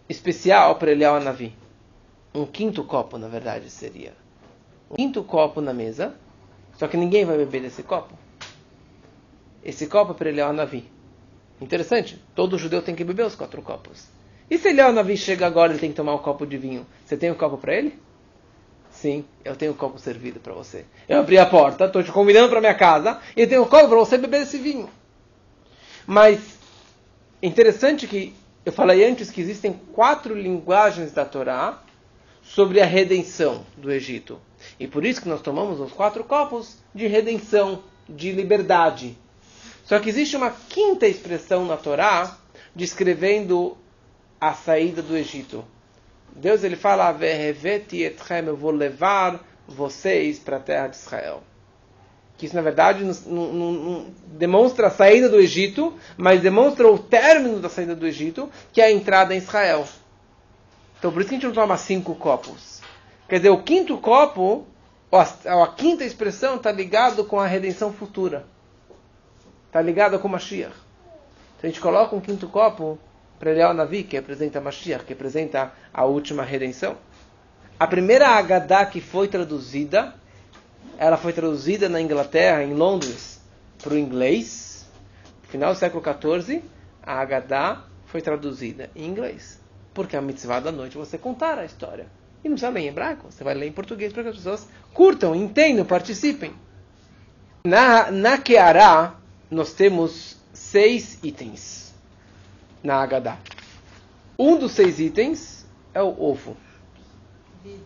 especial 0.09 0.77
para 0.77 0.93
Eliel 0.93 1.19
Navi. 1.21 1.53
Um 2.33 2.47
quinto 2.47 2.85
copo, 2.85 3.19
na 3.19 3.27
verdade, 3.27 3.69
seria. 3.69 4.13
Um 4.89 4.95
quinto 4.95 5.25
copo 5.25 5.61
na 5.61 5.75
mesa, 5.75 6.15
só 6.79 6.87
que 6.87 6.97
ninguém 6.97 7.25
vai 7.25 7.37
beber 7.37 7.63
desse 7.63 7.83
copo. 7.83 8.15
Esse 9.69 9.87
copo 9.87 10.13
é 10.13 10.15
para 10.15 10.31
Eliel 10.31 10.51
Navi. 10.55 10.91
Interessante, 11.61 12.19
todo 12.35 12.57
judeu 12.57 12.81
tem 12.81 12.95
que 12.95 13.05
beber 13.05 13.27
os 13.27 13.35
quatro 13.35 13.61
copos. 13.61 14.07
E 14.51 14.57
se 14.57 14.69
Eliel 14.69 14.95
Navi 14.95 15.15
chega 15.15 15.47
agora 15.47 15.75
e 15.75 15.79
tem 15.79 15.91
que 15.91 15.97
tomar 15.97 16.15
um 16.15 16.19
copo 16.21 16.47
de 16.47 16.57
vinho, 16.57 16.87
você 17.05 17.19
tem 17.19 17.31
um 17.31 17.35
copo 17.35 17.59
para 17.59 17.75
ele? 17.75 17.99
Sim, 18.91 19.27
eu 19.45 19.55
tenho 19.55 19.73
um 19.73 19.77
copo 19.77 19.99
servido 19.99 20.41
para 20.41 20.55
você. 20.55 20.87
Eu 21.07 21.21
abri 21.21 21.37
a 21.37 21.45
porta, 21.45 21.85
estou 21.85 22.03
te 22.03 22.11
convidando 22.11 22.49
para 22.49 22.63
minha 22.63 22.75
casa, 22.75 23.21
e 23.37 23.43
eu 23.43 23.47
tenho 23.47 23.61
um 23.61 23.69
copo 23.69 23.89
para 23.89 23.99
você 23.99 24.17
beber 24.17 24.41
esse 24.41 24.57
vinho. 24.57 24.89
Mas, 26.07 26.41
interessante 27.43 28.07
que 28.07 28.35
eu 28.65 28.73
falei 28.73 29.05
antes 29.05 29.31
que 29.31 29.43
existem 29.43 29.75
quatro 29.93 30.35
linguagens 30.35 31.13
da 31.13 31.27
Torá 31.27 31.83
sobre 32.41 32.81
a 32.81 32.87
redenção 32.87 33.67
do 33.77 33.93
Egito. 33.93 34.41
E 34.81 34.87
por 34.87 35.05
isso 35.05 35.21
que 35.21 35.29
nós 35.29 35.43
tomamos 35.43 35.79
os 35.79 35.93
quatro 35.93 36.25
copos 36.25 36.79
de 36.95 37.07
redenção, 37.07 37.83
de 38.09 38.33
liberdade. 38.33 39.15
Só 39.89 39.99
que 39.99 40.11
existe 40.11 40.37
uma 40.37 40.51
quinta 40.51 41.07
expressão 41.07 41.65
na 41.65 41.79
Torá 41.79 42.37
descrevendo 42.77 43.75
a 44.39 44.53
saída 44.53 45.01
do 45.01 45.17
Egito. 45.17 45.65
Deus 46.37 46.63
ele 46.63 46.77
fala, 46.77 47.17
eu 48.47 48.55
vou 48.55 48.71
levar 48.71 49.43
vocês 49.67 50.39
para 50.39 50.59
a 50.59 50.61
terra 50.61 50.89
de 50.89 50.97
Israel. 50.97 51.43
Que 52.37 52.45
isso, 52.45 52.55
na 52.55 52.61
verdade, 52.61 53.03
não, 53.03 53.15
não, 53.51 53.73
não, 53.73 54.07
demonstra 54.27 54.89
a 54.89 54.91
saída 54.91 55.27
do 55.27 55.41
Egito, 55.41 55.95
mas 56.19 56.43
demonstra 56.43 56.87
o 56.87 56.99
término 56.99 57.59
da 57.59 57.71
saída 57.71 57.97
do 57.97 58.07
Egito, 58.07 58.51
que 58.71 58.83
é 58.83 58.85
a 58.85 58.93
entrada 58.93 59.35
em 59.35 59.39
Israel. 59.39 59.89
Então, 60.99 61.11
por 61.11 61.21
isso 61.21 61.31
que 61.31 61.37
a 61.37 61.39
gente 61.39 61.47
não 61.47 61.55
toma 61.55 61.79
cinco 61.79 62.15
copos. 62.15 62.83
Quer 63.27 63.37
dizer, 63.37 63.51
o 63.51 63.63
quinto 63.63 63.97
copo, 63.97 64.67
ou 65.11 65.19
a, 65.19 65.27
ou 65.47 65.63
a 65.63 65.73
quinta 65.73 66.05
expressão, 66.05 66.57
está 66.57 66.71
ligado 66.71 67.25
com 67.25 67.41
a 67.41 67.47
redenção 67.47 67.91
futura. 67.91 68.45
Está 69.81 70.19
com 70.19 70.29
Mashiach. 70.29 70.75
Então, 71.57 71.65
a 71.65 71.67
gente 71.67 71.81
coloca 71.81 72.15
um 72.15 72.21
quinto 72.21 72.49
copo 72.49 72.99
para 73.39 73.51
Eliel 73.51 73.73
Navi, 73.75 74.03
que 74.03 74.17
representa 74.17 74.61
Mashiach, 74.61 75.05
que 75.05 75.11
representa 75.11 75.73
a 75.93 76.05
última 76.05 76.43
redenção. 76.43 76.97
A 77.79 77.87
primeira 77.87 78.29
Agadá 78.29 78.85
que 78.87 79.01
foi 79.01 79.29
traduzida, 79.29 80.15
ela 80.99 81.17
foi 81.17 81.33
traduzida 81.33 81.89
na 81.89 82.01
Inglaterra, 82.01 82.63
em 82.63 82.75
Londres, 82.75 83.41
para 83.83 83.95
o 83.95 83.99
inglês. 83.99 84.87
No 85.43 85.49
final 85.49 85.73
do 85.73 85.79
século 85.79 86.03
XIV, 86.03 86.63
a 87.03 87.21
Agadá 87.21 87.85
foi 88.07 88.21
traduzida 88.21 88.91
em 88.97 89.07
inglês. 89.07 89.61
Porque 89.95 90.17
a 90.17 90.21
mitzvah 90.21 90.61
da 90.61 90.73
noite 90.73 90.97
é 90.97 91.01
você 91.01 91.17
contar 91.17 91.59
a 91.59 91.65
história. 91.65 92.07
E 92.43 92.49
não 92.49 92.55
precisa 92.55 92.73
ler 92.73 92.81
em 92.81 92.89
hebraico, 92.89 93.31
você 93.31 93.43
vai 93.43 93.55
ler 93.55 93.67
em 93.67 93.73
português 93.73 94.13
para 94.13 94.23
que 94.23 94.29
as 94.31 94.37
pessoas 94.37 94.69
curtam, 94.93 95.35
entendam, 95.35 95.85
participem. 95.85 96.53
Na, 97.65 98.11
na 98.11 98.39
Keará, 98.39 99.15
nós 99.51 99.73
temos 99.73 100.37
seis 100.53 101.19
itens 101.23 101.95
na 102.83 102.97
Agadá. 102.97 103.39
Um 104.39 104.57
dos 104.57 104.73
seis 104.73 105.01
itens 105.01 105.67
é 105.95 106.03
o 106.03 106.15
ovo. 106.21 106.57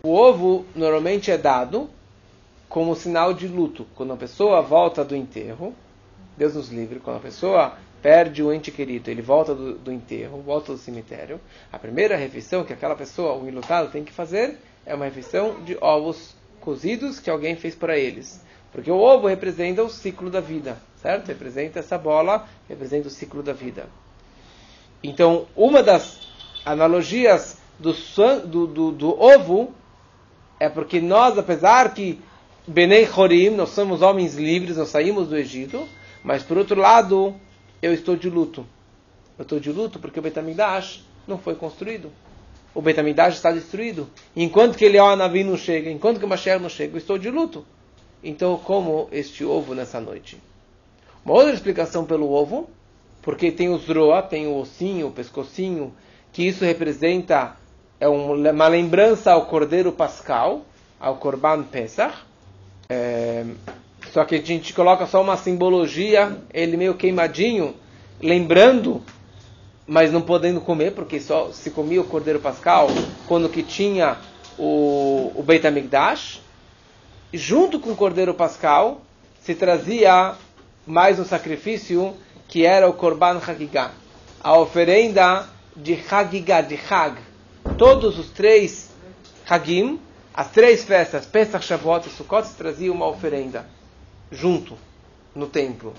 O 0.03 0.13
ovo 0.13 0.65
normalmente 0.75 1.31
é 1.31 1.37
dado 1.37 1.89
como 2.69 2.95
sinal 2.95 3.33
de 3.33 3.47
luto. 3.47 3.87
Quando 3.95 4.13
a 4.13 4.17
pessoa 4.17 4.61
volta 4.61 5.03
do 5.03 5.15
enterro, 5.15 5.73
Deus 6.37 6.55
nos 6.55 6.69
livre, 6.69 6.99
quando 6.99 7.17
a 7.17 7.21
pessoa 7.21 7.77
perde 8.01 8.43
o 8.43 8.51
ente 8.51 8.69
querido, 8.69 9.09
ele 9.09 9.21
volta 9.21 9.55
do, 9.55 9.75
do 9.75 9.91
enterro, 9.91 10.41
volta 10.41 10.73
do 10.73 10.77
cemitério, 10.77 11.39
a 11.71 11.79
primeira 11.79 12.17
refeição 12.17 12.63
que 12.65 12.73
aquela 12.73 12.95
pessoa, 12.95 13.33
o 13.33 13.47
enlutado, 13.47 13.91
tem 13.91 14.03
que 14.03 14.11
fazer 14.11 14.57
é 14.85 14.93
uma 14.93 15.05
refeição 15.05 15.63
de 15.63 15.77
ovos 15.79 16.35
cozidos 16.59 17.19
que 17.19 17.29
alguém 17.29 17.55
fez 17.55 17.75
para 17.75 17.97
eles. 17.97 18.41
Porque 18.71 18.91
o 18.91 18.97
ovo 18.97 19.27
representa 19.27 19.83
o 19.83 19.89
ciclo 19.89 20.29
da 20.29 20.41
vida, 20.41 20.77
certo? 21.03 21.27
Representa 21.27 21.79
essa 21.79 21.97
bola, 21.97 22.47
representa 22.67 23.09
o 23.09 23.11
ciclo 23.11 23.43
da 23.43 23.51
vida. 23.51 23.87
Então, 25.03 25.45
uma 25.53 25.83
das 25.83 26.21
analogias 26.65 27.57
do, 27.77 27.93
do, 28.47 28.67
do, 28.67 28.91
do 28.93 29.21
ovo 29.21 29.73
é 30.57 30.69
porque 30.69 31.01
nós, 31.01 31.37
apesar 31.37 31.93
que 31.93 32.21
Benei 32.65 33.05
Chorim, 33.05 33.49
nós 33.49 33.69
somos 33.69 34.01
homens 34.01 34.35
livres, 34.35 34.77
nós 34.77 34.87
saímos 34.87 35.27
do 35.27 35.35
Egito, 35.35 35.85
mas 36.23 36.41
por 36.41 36.57
outro 36.57 36.79
lado, 36.79 37.35
eu 37.81 37.93
estou 37.93 38.15
de 38.15 38.29
luto. 38.29 38.65
Eu 39.37 39.43
estou 39.43 39.59
de 39.59 39.73
luto 39.73 39.99
porque 39.99 40.19
o 40.19 40.21
Betamidash 40.23 41.03
não 41.27 41.37
foi 41.37 41.55
construído. 41.55 42.09
O 42.73 42.81
Betamidash 42.81 43.35
está 43.35 43.51
destruído. 43.51 44.07
Enquanto 44.33 44.77
que 44.77 44.85
Eliyahu 44.85 45.17
não 45.17 45.57
chega, 45.57 45.91
enquanto 45.91 46.19
que 46.19 46.25
o 46.25 46.29
Mashiach 46.29 46.61
não 46.61 46.69
chega, 46.69 46.93
eu 46.93 46.97
estou 46.97 47.17
de 47.17 47.29
luto. 47.29 47.65
Então 48.23 48.53
eu 48.53 48.57
como 48.57 49.09
este 49.11 49.43
ovo 49.43 49.75
nessa 49.75 49.99
noite. 49.99 50.39
Uma 51.25 51.35
outra 51.35 51.53
explicação 51.53 52.05
pelo 52.05 52.31
ovo 52.31 52.69
porque 53.23 53.51
tem 53.51 53.69
o 53.69 53.77
zroa, 53.77 54.21
tem 54.21 54.47
o 54.47 54.57
ossinho, 54.57 55.07
o 55.07 55.11
pescocinho, 55.11 55.93
que 56.33 56.45
isso 56.45 56.65
representa 56.65 57.55
é 57.99 58.07
uma 58.07 58.67
lembrança 58.67 59.31
ao 59.31 59.45
Cordeiro 59.45 59.93
Pascal, 59.93 60.65
ao 60.99 61.15
Corban 61.15 61.63
Pesach. 61.63 62.13
É, 62.89 63.45
só 64.11 64.25
que 64.25 64.35
a 64.35 64.41
gente 64.41 64.73
coloca 64.73 65.05
só 65.05 65.21
uma 65.21 65.37
simbologia, 65.37 66.37
ele 66.53 66.75
meio 66.75 66.95
queimadinho, 66.95 67.73
lembrando, 68.21 69.01
mas 69.87 70.11
não 70.11 70.21
podendo 70.21 70.59
comer, 70.59 70.91
porque 70.91 71.21
só 71.21 71.49
se 71.53 71.71
comia 71.71 72.01
o 72.01 72.05
Cordeiro 72.05 72.41
Pascal 72.41 72.89
quando 73.25 73.47
que 73.47 73.63
tinha 73.63 74.17
o, 74.59 75.31
o 75.33 75.41
Beit 75.41 75.65
HaMikdash. 75.65 76.41
Junto 77.31 77.79
com 77.79 77.91
o 77.91 77.95
Cordeiro 77.95 78.33
Pascal 78.33 79.01
se 79.41 79.55
trazia 79.55 80.35
mais 80.85 81.17
um 81.17 81.23
sacrifício 81.23 82.15
que 82.47 82.65
era 82.65 82.89
o 82.89 82.93
Korban 82.93 83.39
Hagigah, 83.45 83.91
a 84.41 84.57
oferenda 84.57 85.47
de 85.75 85.97
Hagigah, 86.09 86.61
de 86.61 86.77
Hag. 86.89 87.17
Todos 87.77 88.19
os 88.19 88.29
três 88.29 88.91
Hagim, 89.47 89.99
as 90.33 90.51
três 90.51 90.83
festas, 90.83 91.25
Pesach, 91.25 91.65
Shavuot 91.65 92.07
e 92.07 92.11
Sukkot, 92.11 92.47
traziam 92.57 92.93
uma 92.93 93.07
oferenda 93.07 93.65
junto 94.31 94.77
no 95.33 95.47
templo. 95.47 95.93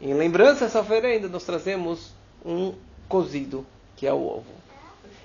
Em 0.00 0.14
lembrança 0.14 0.64
dessa 0.64 0.80
oferenda, 0.80 1.28
nós 1.28 1.44
trazemos 1.44 2.12
um 2.44 2.72
cozido, 3.08 3.66
que 3.96 4.06
é 4.06 4.12
o 4.12 4.26
ovo. 4.26 4.60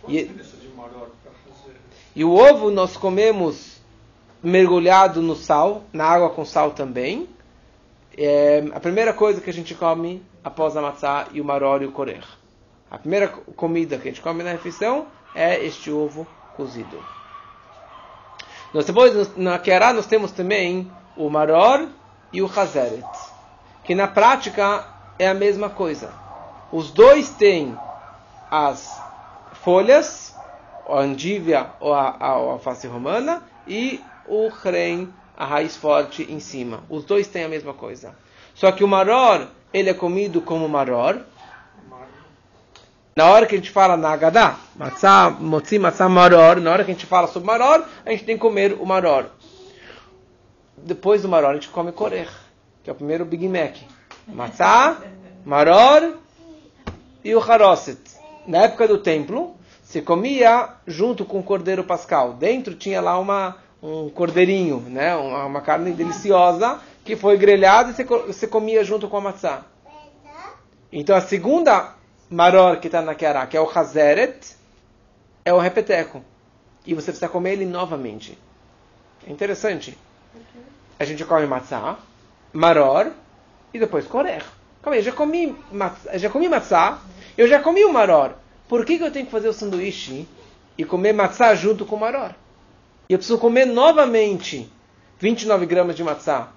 E, 0.07 0.29
e 2.15 2.23
o 2.23 2.31
ovo 2.31 2.69
nós 2.69 2.97
comemos 2.97 3.77
mergulhado 4.43 5.21
no 5.21 5.35
sal, 5.35 5.83
na 5.93 6.05
água 6.05 6.29
com 6.29 6.43
sal 6.45 6.71
também. 6.71 7.27
É, 8.17 8.63
a 8.73 8.79
primeira 8.79 9.13
coisa 9.13 9.41
que 9.41 9.49
a 9.49 9.53
gente 9.53 9.75
come 9.75 10.25
após 10.43 10.77
a 10.77 10.81
matzá 10.81 11.27
e 11.33 11.41
o 11.41 11.45
maror 11.45 11.81
e 11.81 11.85
o 11.85 11.91
korer. 11.91 12.23
A 12.89 12.97
primeira 12.97 13.27
comida 13.27 13.97
que 13.97 14.07
a 14.07 14.11
gente 14.11 14.21
come 14.21 14.41
na 14.41 14.51
refeição 14.51 15.07
é 15.33 15.63
este 15.65 15.91
ovo 15.91 16.25
cozido. 16.55 17.03
Nós 18.73 18.85
depois, 18.85 19.35
na 19.35 19.59
Kerá, 19.59 19.91
nós 19.91 20.05
temos 20.05 20.31
também 20.31 20.91
o 21.17 21.29
maror 21.29 21.87
e 22.31 22.41
o 22.41 22.45
hazeret, 22.45 23.05
que 23.83 23.95
na 23.95 24.07
prática 24.07 24.85
é 25.17 25.27
a 25.27 25.33
mesma 25.33 25.69
coisa. 25.69 26.13
Os 26.71 26.91
dois 26.91 27.29
têm 27.31 27.77
as 28.49 29.01
folhas, 29.63 30.35
a 30.87 30.99
andívia 30.99 31.71
ou 31.79 31.93
a, 31.93 32.09
a, 32.19 32.31
a 32.33 32.87
romana, 32.89 33.43
e 33.67 34.01
o 34.27 34.49
ren, 34.49 35.09
a 35.37 35.45
raiz 35.45 35.75
forte 35.75 36.23
em 36.31 36.39
cima. 36.39 36.83
Os 36.89 37.03
dois 37.03 37.27
têm 37.27 37.43
a 37.43 37.49
mesma 37.49 37.73
coisa. 37.73 38.15
Só 38.53 38.71
que 38.71 38.83
o 38.83 38.87
maror, 38.87 39.47
ele 39.73 39.89
é 39.89 39.93
comido 39.93 40.41
como 40.41 40.67
maror. 40.67 41.19
Na 43.15 43.29
hora 43.29 43.45
que 43.45 43.55
a 43.55 43.57
gente 43.57 43.71
fala 43.71 43.95
na 43.95 44.09
Agadá, 44.09 44.57
matzah, 44.75 45.29
motzi, 45.29 45.79
matzah, 45.79 46.09
maror, 46.09 46.59
na 46.59 46.71
hora 46.71 46.83
que 46.83 46.91
a 46.91 46.93
gente 46.93 47.05
fala 47.05 47.27
sobre 47.27 47.47
maror, 47.47 47.85
a 48.05 48.11
gente 48.11 48.25
tem 48.25 48.35
que 48.35 48.41
comer 48.41 48.73
o 48.73 48.85
maror. 48.85 49.27
Depois 50.77 51.21
do 51.21 51.29
maror, 51.29 51.51
a 51.51 51.53
gente 51.53 51.69
come 51.69 51.91
korer, 51.91 52.29
que 52.83 52.89
é 52.89 52.93
o 52.93 52.95
primeiro 52.95 53.23
Big 53.23 53.47
Mac. 53.47 53.77
Matzah, 54.27 55.01
maror 55.45 56.17
e 57.23 57.33
o 57.33 57.39
haroset. 57.39 57.99
Na 58.45 58.63
época 58.63 58.87
do 58.87 58.97
templo, 58.97 59.55
se 59.81 60.01
comia 60.01 60.69
junto 60.85 61.23
com 61.23 61.39
o 61.39 61.43
cordeiro 61.43 61.83
pascal. 61.83 62.33
Dentro 62.33 62.75
tinha 62.75 62.99
lá 62.99 63.17
uma, 63.17 63.57
um 63.85 64.09
cordeirinho, 64.09 64.79
né? 64.79 65.15
uma, 65.15 65.45
uma 65.45 65.61
carne 65.61 65.91
deliciosa, 65.91 66.79
que 67.03 67.15
foi 67.15 67.37
grelhada 67.37 67.91
e 67.91 67.93
você, 67.93 68.03
você 68.03 68.47
comia 68.47 68.83
junto 68.83 69.07
com 69.07 69.17
a 69.17 69.21
matzah. 69.21 69.63
Então 70.91 71.15
a 71.15 71.21
segunda 71.21 71.93
maror 72.29 72.79
que 72.79 72.87
está 72.87 73.01
na 73.01 73.13
Kiara, 73.13 73.45
que 73.45 73.55
é 73.55 73.61
o 73.61 73.69
hazeret, 73.69 74.55
é 75.43 75.53
o 75.53 75.59
repeteco. 75.59 76.23
E 76.85 76.93
você 76.93 77.05
precisa 77.11 77.29
comer 77.29 77.53
ele 77.53 77.65
novamente. 77.65 78.37
É 79.27 79.31
interessante. 79.31 79.97
A 80.99 81.05
gente 81.05 81.23
come 81.25 81.45
matzah, 81.45 81.97
maror 82.53 83.11
e 83.73 83.79
depois 83.79 84.07
korer. 84.07 84.43
Calma 84.81 84.95
aí, 84.95 84.99
eu 84.99 85.03
já 85.03 85.11
comi, 85.11 85.55
matzah, 85.71 86.17
já 86.17 86.29
comi 86.29 86.47
matzah, 86.47 86.99
eu 87.37 87.47
já 87.47 87.59
comi 87.61 87.83
o 87.83 87.93
maror. 87.93 88.33
Por 88.67 88.83
que, 88.85 88.97
que 88.97 89.03
eu 89.03 89.11
tenho 89.11 89.25
que 89.25 89.31
fazer 89.31 89.47
o 89.47 89.53
sanduíche 89.53 90.27
e 90.77 90.85
comer 90.85 91.13
matzah 91.13 91.53
junto 91.53 91.85
com 91.85 91.95
o 91.95 91.99
maror? 91.99 92.33
E 93.07 93.13
eu 93.13 93.19
preciso 93.19 93.37
comer 93.37 93.65
novamente 93.65 94.69
29 95.19 95.65
gramas 95.65 95.95
de 95.95 96.03
matzah 96.03 96.49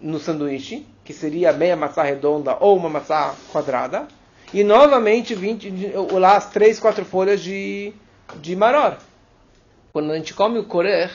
no 0.00 0.18
sanduíche, 0.18 0.86
que 1.04 1.12
seria 1.12 1.52
meia 1.52 1.76
maçã 1.76 2.02
redonda 2.02 2.56
ou 2.60 2.76
uma 2.76 2.88
maçã 2.88 3.34
quadrada, 3.50 4.06
e 4.52 4.64
novamente 4.64 5.34
20, 5.34 5.92
lá 6.12 6.36
as 6.36 6.50
três, 6.50 6.78
quatro 6.80 7.04
folhas 7.04 7.40
de, 7.40 7.92
de 8.36 8.56
maror. 8.56 8.96
Quando 9.92 10.10
a 10.12 10.16
gente 10.16 10.34
come 10.34 10.58
o 10.58 10.64
korer, 10.64 11.10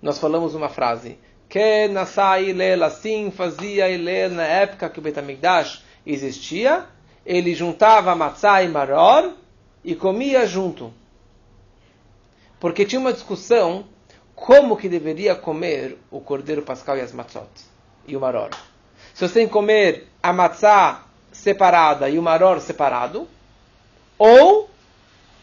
nós 0.00 0.18
falamos 0.18 0.54
uma 0.54 0.68
frase, 0.68 1.18
que 1.48 1.88
Nasai 1.88 2.50
Ilel 2.50 2.82
assim 2.84 3.30
fazia 3.30 3.88
Ilel 3.88 4.30
na 4.30 4.44
época 4.44 4.88
que 4.88 4.98
o 4.98 5.02
Betamigdash 5.02 5.82
existia, 6.06 6.86
ele 7.24 7.54
juntava 7.54 8.14
matzah 8.14 8.62
e 8.62 8.68
maror 8.68 9.32
e 9.84 9.94
comia 9.94 10.46
junto. 10.46 10.92
Porque 12.62 12.84
tinha 12.84 13.00
uma 13.00 13.12
discussão 13.12 13.86
como 14.36 14.76
que 14.76 14.88
deveria 14.88 15.34
comer 15.34 15.98
o 16.12 16.20
cordeiro 16.20 16.62
pascal 16.62 16.96
e 16.96 17.00
as 17.00 17.12
matzot 17.12 17.50
e 18.06 18.16
o 18.16 18.20
maror. 18.20 18.50
Se 19.12 19.26
você 19.26 19.34
tem 19.34 19.46
que 19.48 19.52
comer 19.52 20.06
a 20.22 20.32
matzá 20.32 21.06
separada 21.32 22.08
e 22.08 22.20
o 22.20 22.22
maror 22.22 22.60
separado, 22.60 23.26
ou 24.16 24.70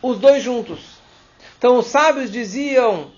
os 0.01 0.17
dois 0.17 0.41
juntos. 0.41 1.01
Então 1.57 1.79
os 1.79 1.87
sábios 1.87 2.31
diziam 2.31 3.11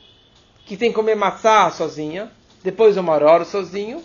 que 0.66 0.76
tem 0.76 0.90
que 0.90 0.96
comer 0.96 1.14
matzá 1.14 1.70
sozinha, 1.70 2.32
depois 2.64 2.98
o 2.98 3.04
maror 3.04 3.46
sozinho. 3.46 4.04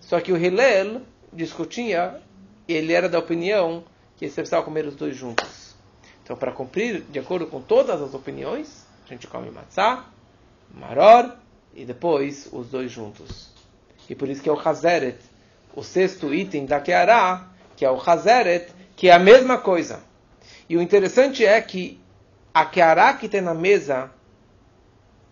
Só 0.00 0.20
que 0.20 0.32
o 0.32 0.36
Hillel 0.36 1.02
discutia, 1.32 2.20
ele 2.66 2.92
era 2.92 3.08
da 3.08 3.20
opinião 3.20 3.84
que 4.16 4.28
você 4.28 4.40
precisava 4.40 4.64
comer 4.64 4.86
os 4.86 4.96
dois 4.96 5.16
juntos. 5.16 5.76
Então, 6.24 6.36
para 6.36 6.50
cumprir 6.50 7.02
de 7.02 7.20
acordo 7.20 7.46
com 7.46 7.60
todas 7.60 8.02
as 8.02 8.12
opiniões, 8.12 8.87
a 9.08 9.14
gente 9.14 9.26
come 9.26 9.50
matzá, 9.50 10.04
maror 10.74 11.34
e 11.74 11.84
depois 11.84 12.48
os 12.52 12.68
dois 12.68 12.92
juntos. 12.92 13.48
E 14.08 14.14
por 14.14 14.28
isso 14.28 14.42
que 14.42 14.48
é 14.48 14.52
o 14.52 14.68
Hazeret, 14.68 15.18
o 15.74 15.82
sexto 15.82 16.34
item 16.34 16.66
da 16.66 16.80
Keará, 16.80 17.48
que 17.76 17.84
é 17.84 17.90
o 17.90 17.98
Hazeret, 17.98 18.72
que 18.96 19.08
é 19.08 19.12
a 19.12 19.18
mesma 19.18 19.58
coisa. 19.58 20.02
E 20.68 20.76
o 20.76 20.82
interessante 20.82 21.44
é 21.44 21.60
que 21.60 21.98
a 22.52 22.66
Keará 22.66 23.14
que 23.14 23.28
tem 23.28 23.40
na 23.40 23.54
mesa, 23.54 24.10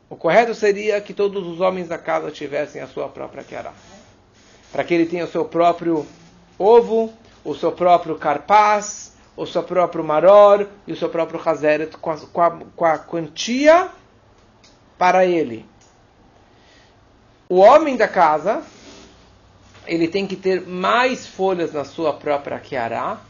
o 0.08 0.16
correto 0.16 0.54
seria 0.54 1.00
que 1.00 1.12
todos 1.12 1.46
os 1.46 1.60
homens 1.60 1.88
da 1.88 1.98
casa 1.98 2.30
tivessem 2.30 2.80
a 2.80 2.86
sua 2.86 3.08
própria 3.08 3.44
Keará. 3.44 3.74
Para 4.72 4.84
que 4.84 4.94
ele 4.94 5.06
tenha 5.06 5.24
o 5.24 5.28
seu 5.28 5.44
próprio 5.44 6.06
ovo, 6.58 7.12
o 7.44 7.54
seu 7.54 7.72
próprio 7.72 8.16
carpaz, 8.16 9.15
o 9.37 9.47
seu 9.47 9.62
próprio 9.62 10.03
maror 10.03 10.66
e 10.87 10.93
o 10.93 10.97
seu 10.97 11.09
próprio 11.09 11.41
Hazeret 11.45 11.97
com 11.99 12.11
a, 12.11 12.16
com 12.16 12.43
a, 12.43 12.51
com 12.51 12.84
a 12.84 12.99
quantia 12.99 13.89
para 14.99 15.26
ele 15.26 15.66
o 17.49 17.59
homem 17.59 17.97
da 17.97 18.09
casa 18.09 18.62
ele 19.87 20.09
tem 20.09 20.26
que 20.26 20.34
ter 20.34 20.66
mais 20.66 21.26
folhas 21.26 21.72
na 21.72 21.84
sua 21.84 22.12
própria 22.12 22.59
kiará, 22.59 23.20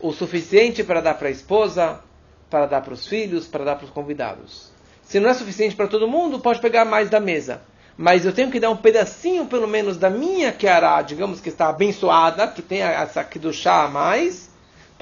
o 0.00 0.12
suficiente 0.12 0.84
para 0.84 1.00
dar 1.00 1.14
para 1.14 1.28
a 1.28 1.30
esposa, 1.30 2.00
para 2.48 2.66
dar 2.66 2.82
para 2.82 2.94
os 2.94 3.06
filhos, 3.06 3.46
para 3.46 3.64
dar 3.64 3.76
para 3.76 3.86
os 3.86 3.90
convidados. 3.90 4.70
Se 5.02 5.18
não 5.18 5.28
é 5.28 5.34
suficiente 5.34 5.74
para 5.74 5.88
todo 5.88 6.06
mundo, 6.06 6.38
pode 6.38 6.60
pegar 6.60 6.84
mais 6.84 7.10
da 7.10 7.18
mesa. 7.18 7.62
Mas 7.96 8.24
eu 8.24 8.32
tenho 8.32 8.50
que 8.50 8.60
dar 8.60 8.70
um 8.70 8.76
pedacinho, 8.76 9.46
pelo 9.46 9.66
menos, 9.66 9.96
da 9.96 10.08
minha 10.08 10.52
kiará, 10.52 11.02
digamos 11.02 11.40
que 11.40 11.48
está 11.48 11.68
abençoada, 11.68 12.46
que 12.46 12.62
tem 12.62 12.80
essa 12.80 13.20
aqui 13.20 13.38
do 13.38 13.52
chá 13.52 13.82
a 13.82 13.88
mais, 13.88 14.50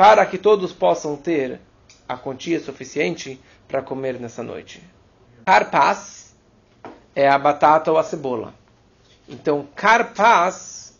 para 0.01 0.25
que 0.25 0.39
todos 0.39 0.73
possam 0.73 1.15
ter 1.15 1.61
a 2.09 2.17
quantia 2.17 2.59
suficiente 2.59 3.39
para 3.69 3.83
comer 3.83 4.19
nessa 4.19 4.43
noite. 4.43 4.83
Carpaz 5.45 6.35
é 7.15 7.29
a 7.29 7.39
batata 7.39 7.93
ou 7.93 7.99
a 7.99 8.03
cebola. 8.03 8.55
Então, 9.29 9.69
karpas, 9.77 10.99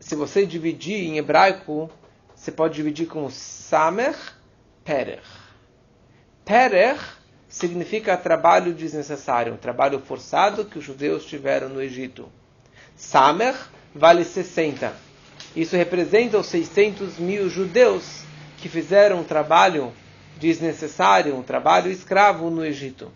se 0.00 0.16
você 0.16 0.44
dividir 0.44 1.06
em 1.06 1.16
hebraico, 1.16 1.88
você 2.34 2.50
pode 2.50 2.74
dividir 2.74 3.06
com 3.06 3.30
samer, 3.30 4.16
perer. 4.82 5.22
Perer 6.44 6.98
significa 7.48 8.16
trabalho 8.16 8.74
desnecessário, 8.74 9.54
um 9.54 9.56
trabalho 9.56 10.00
forçado 10.00 10.64
que 10.64 10.76
os 10.76 10.84
judeus 10.84 11.24
tiveram 11.24 11.68
no 11.68 11.80
Egito. 11.80 12.28
Samer 12.96 13.54
vale 13.94 14.24
60. 14.24 15.11
Isso 15.54 15.76
representa 15.76 16.38
os 16.38 16.46
600 16.46 17.18
mil 17.18 17.48
judeus 17.48 18.24
que 18.56 18.68
fizeram 18.68 19.20
um 19.20 19.24
trabalho 19.24 19.92
desnecessário, 20.38 21.36
um 21.36 21.42
trabalho 21.42 21.90
escravo 21.90 22.48
no 22.48 22.64
Egito. 22.64 23.12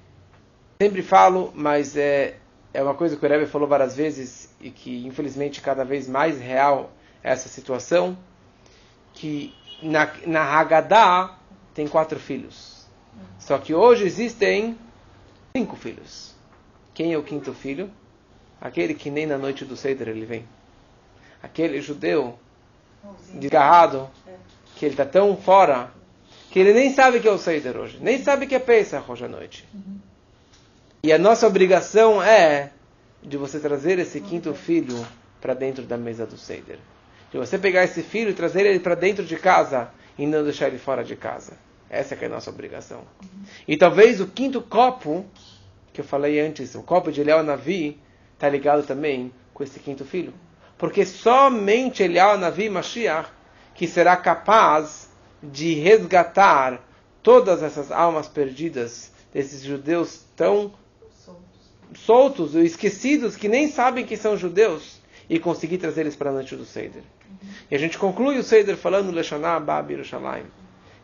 Sempre 0.80 1.03
falo, 1.03 1.51
mas 1.55 1.97
é, 1.97 2.37
é 2.74 2.82
uma 2.82 2.95
coisa 2.95 3.16
que 3.16 3.24
o 3.24 3.28
Rebbe 3.28 3.47
falou 3.47 3.66
várias 3.66 3.97
vezes 3.97 4.55
e 4.61 4.70
que 4.70 5.07
infelizmente 5.07 5.62
cada 5.62 5.84
vez 5.84 6.07
mais 6.07 6.39
real 6.39 6.93
é 7.24 7.30
essa 7.30 7.49
situação, 7.49 8.16
que 9.14 9.55
na, 9.82 10.11
na 10.26 10.43
Haggadah 10.43 11.39
tem 11.72 11.89
quatro 11.89 12.18
filhos. 12.20 12.87
Só 13.39 13.57
que 13.59 13.74
hoje 13.74 14.05
existem 14.05 14.76
cinco 15.57 15.74
filhos. 15.74 16.34
Quem 16.93 17.12
é 17.12 17.18
o 17.18 17.22
quinto 17.22 17.55
filho? 17.55 17.91
Aquele 18.61 18.95
que 18.95 19.11
nem 19.11 19.26
na 19.26 19.39
noite 19.39 19.64
do 19.64 19.76
Seder 19.76 20.09
ele 20.09 20.26
vem. 20.26 20.47
Aquele 21.47 21.80
judeu 21.80 22.36
desgarrado, 23.34 24.11
que 24.74 24.84
ele 24.84 24.94
está 24.94 25.05
tão 25.05 25.36
fora, 25.36 25.90
que 26.51 26.59
ele 26.59 26.74
nem 26.74 26.92
sabe 26.92 27.20
que 27.20 27.28
é 27.28 27.30
o 27.30 27.38
Seder 27.38 27.76
hoje, 27.76 27.99
nem 28.01 28.20
sabe 28.20 28.49
que 28.49 28.55
é 28.57 28.59
Pesach 28.59 29.09
hoje 29.09 29.24
à 29.24 29.28
noite. 29.28 29.64
Uhum. 29.72 29.99
E 31.05 31.12
a 31.12 31.18
nossa 31.18 31.47
obrigação 31.47 32.20
é 32.20 32.72
de 33.22 33.36
você 33.36 33.61
trazer 33.61 33.97
esse 34.01 34.20
quinto 34.20 34.53
filho 34.55 35.07
para 35.40 35.55
dentro 35.55 35.84
da 35.84 35.97
mesa 35.97 36.26
do 36.26 36.36
Seder. 36.36 36.80
De 37.30 37.38
você 37.38 37.57
pegar 37.57 37.84
esse 37.84 38.03
filho 38.03 38.30
e 38.30 38.34
trazer 38.34 38.66
ele 38.66 38.80
para 38.80 38.97
dentro 38.97 39.24
de 39.24 39.36
casa 39.36 39.88
e 40.18 40.26
não 40.26 40.42
deixar 40.42 40.66
ele 40.66 40.78
fora 40.78 41.05
de 41.05 41.14
casa. 41.14 41.53
Essa 41.88 42.16
é 42.16 42.26
a 42.26 42.28
nossa 42.28 42.51
obrigação. 42.51 43.03
E 43.68 43.76
talvez 43.76 44.20
o 44.20 44.26
quinto 44.26 44.61
copo, 44.61 45.24
que 45.92 46.01
eu 46.01 46.05
falei 46.05 46.40
antes, 46.40 46.74
o 46.74 46.82
copo 46.82 47.12
de 47.12 47.20
Eliel 47.20 47.44
Navi, 47.44 48.01
está 48.34 48.49
ligado 48.49 48.84
também 48.84 49.32
com 49.55 49.62
esse 49.62 49.78
quinto 49.78 50.05
filho. 50.05 50.34
Porque 50.79 51.07
somente 51.07 52.03
Eliel 52.03 52.39
Navi 52.39 52.68
Mashiach 52.68 53.31
que 53.74 53.87
será 53.87 54.16
capaz 54.16 55.11
de 55.43 55.74
resgatar 55.74 56.81
todas 57.22 57.62
essas 57.62 57.93
almas 57.93 58.27
perdidas 58.27 59.12
desses 59.33 59.62
judeus 59.62 60.24
tão 60.35 60.72
soltos 61.95 62.55
esquecidos 62.55 63.37
que 63.37 63.49
nem 63.49 63.68
sabem 63.68 64.05
que 64.05 64.16
são 64.16 64.37
judeus 64.37 65.01
e 65.29 65.39
conseguir 65.39 65.79
trazer 65.79 66.03
eles 66.03 66.16
para 66.16 66.33
noite 66.33 66.57
do 66.57 66.64
Seder. 66.64 67.03
Uhum. 67.03 67.49
E 67.70 67.74
a 67.74 67.79
gente 67.79 67.99
conclui 67.99 68.39
o 68.39 68.43
Seder 68.43 68.77
falando 68.77 69.11
Leshaná 69.11 69.59
Bab 69.61 69.93
Yerushalayim. 69.93 70.47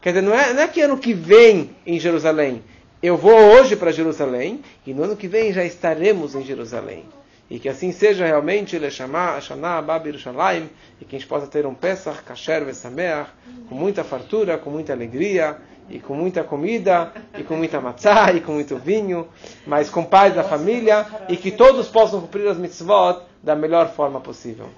Quer 0.01 0.11
dizer, 0.11 0.23
não 0.23 0.35
é, 0.35 0.53
não 0.53 0.63
é 0.63 0.69
que 0.69 0.81
ano 0.81 0.99
que 0.99 1.13
vem 1.13 1.71
em 1.87 1.99
Jerusalém. 1.99 2.63
Eu 3.03 3.17
vou 3.17 3.35
hoje 3.35 3.77
para 3.77 3.93
Jerusalém 3.93 4.63
e 4.87 4.95
no 4.95 5.03
ano 5.03 5.17
que 5.17 5.29
vem 5.29 5.53
já 5.53 5.65
estaremos 5.65 6.35
em 6.35 6.43
Jerusalém. 6.43 7.05
E 7.53 7.59
que 7.59 7.69
assim 7.69 7.93
seja 7.93 8.25
realmente 8.25 8.79
Leshama, 8.79 9.39
Shana, 9.39 9.77
Abab, 9.77 10.07
Yerushalayim, 10.07 10.71
e 10.99 11.05
que 11.05 11.17
a 11.17 11.19
gente 11.19 11.29
possa 11.29 11.47
ter 11.47 11.67
um 11.67 11.75
Pesach, 11.75 12.23
Kasher, 12.23 12.65
Vesameach, 12.65 13.29
com 13.69 13.75
muita 13.75 14.03
fartura, 14.03 14.57
com 14.57 14.71
muita 14.71 14.95
alegria, 14.95 15.59
e 15.91 15.99
com 15.99 16.15
muita 16.15 16.43
comida, 16.43 17.13
e 17.37 17.43
com 17.43 17.55
muita 17.55 17.79
matzá, 17.79 18.33
e 18.33 18.41
com 18.41 18.53
muito 18.53 18.79
vinho, 18.79 19.29
mas 19.67 19.91
com 19.91 20.03
paz 20.03 20.35
da 20.35 20.43
família, 20.43 21.05
e 21.29 21.37
que 21.37 21.51
todos 21.51 21.89
possam 21.89 22.23
cumprir 22.23 22.49
as 22.49 22.57
mitzvot 22.57 23.21
da 23.43 23.55
melhor 23.55 23.93
forma 23.93 24.19
possível. 24.19 24.71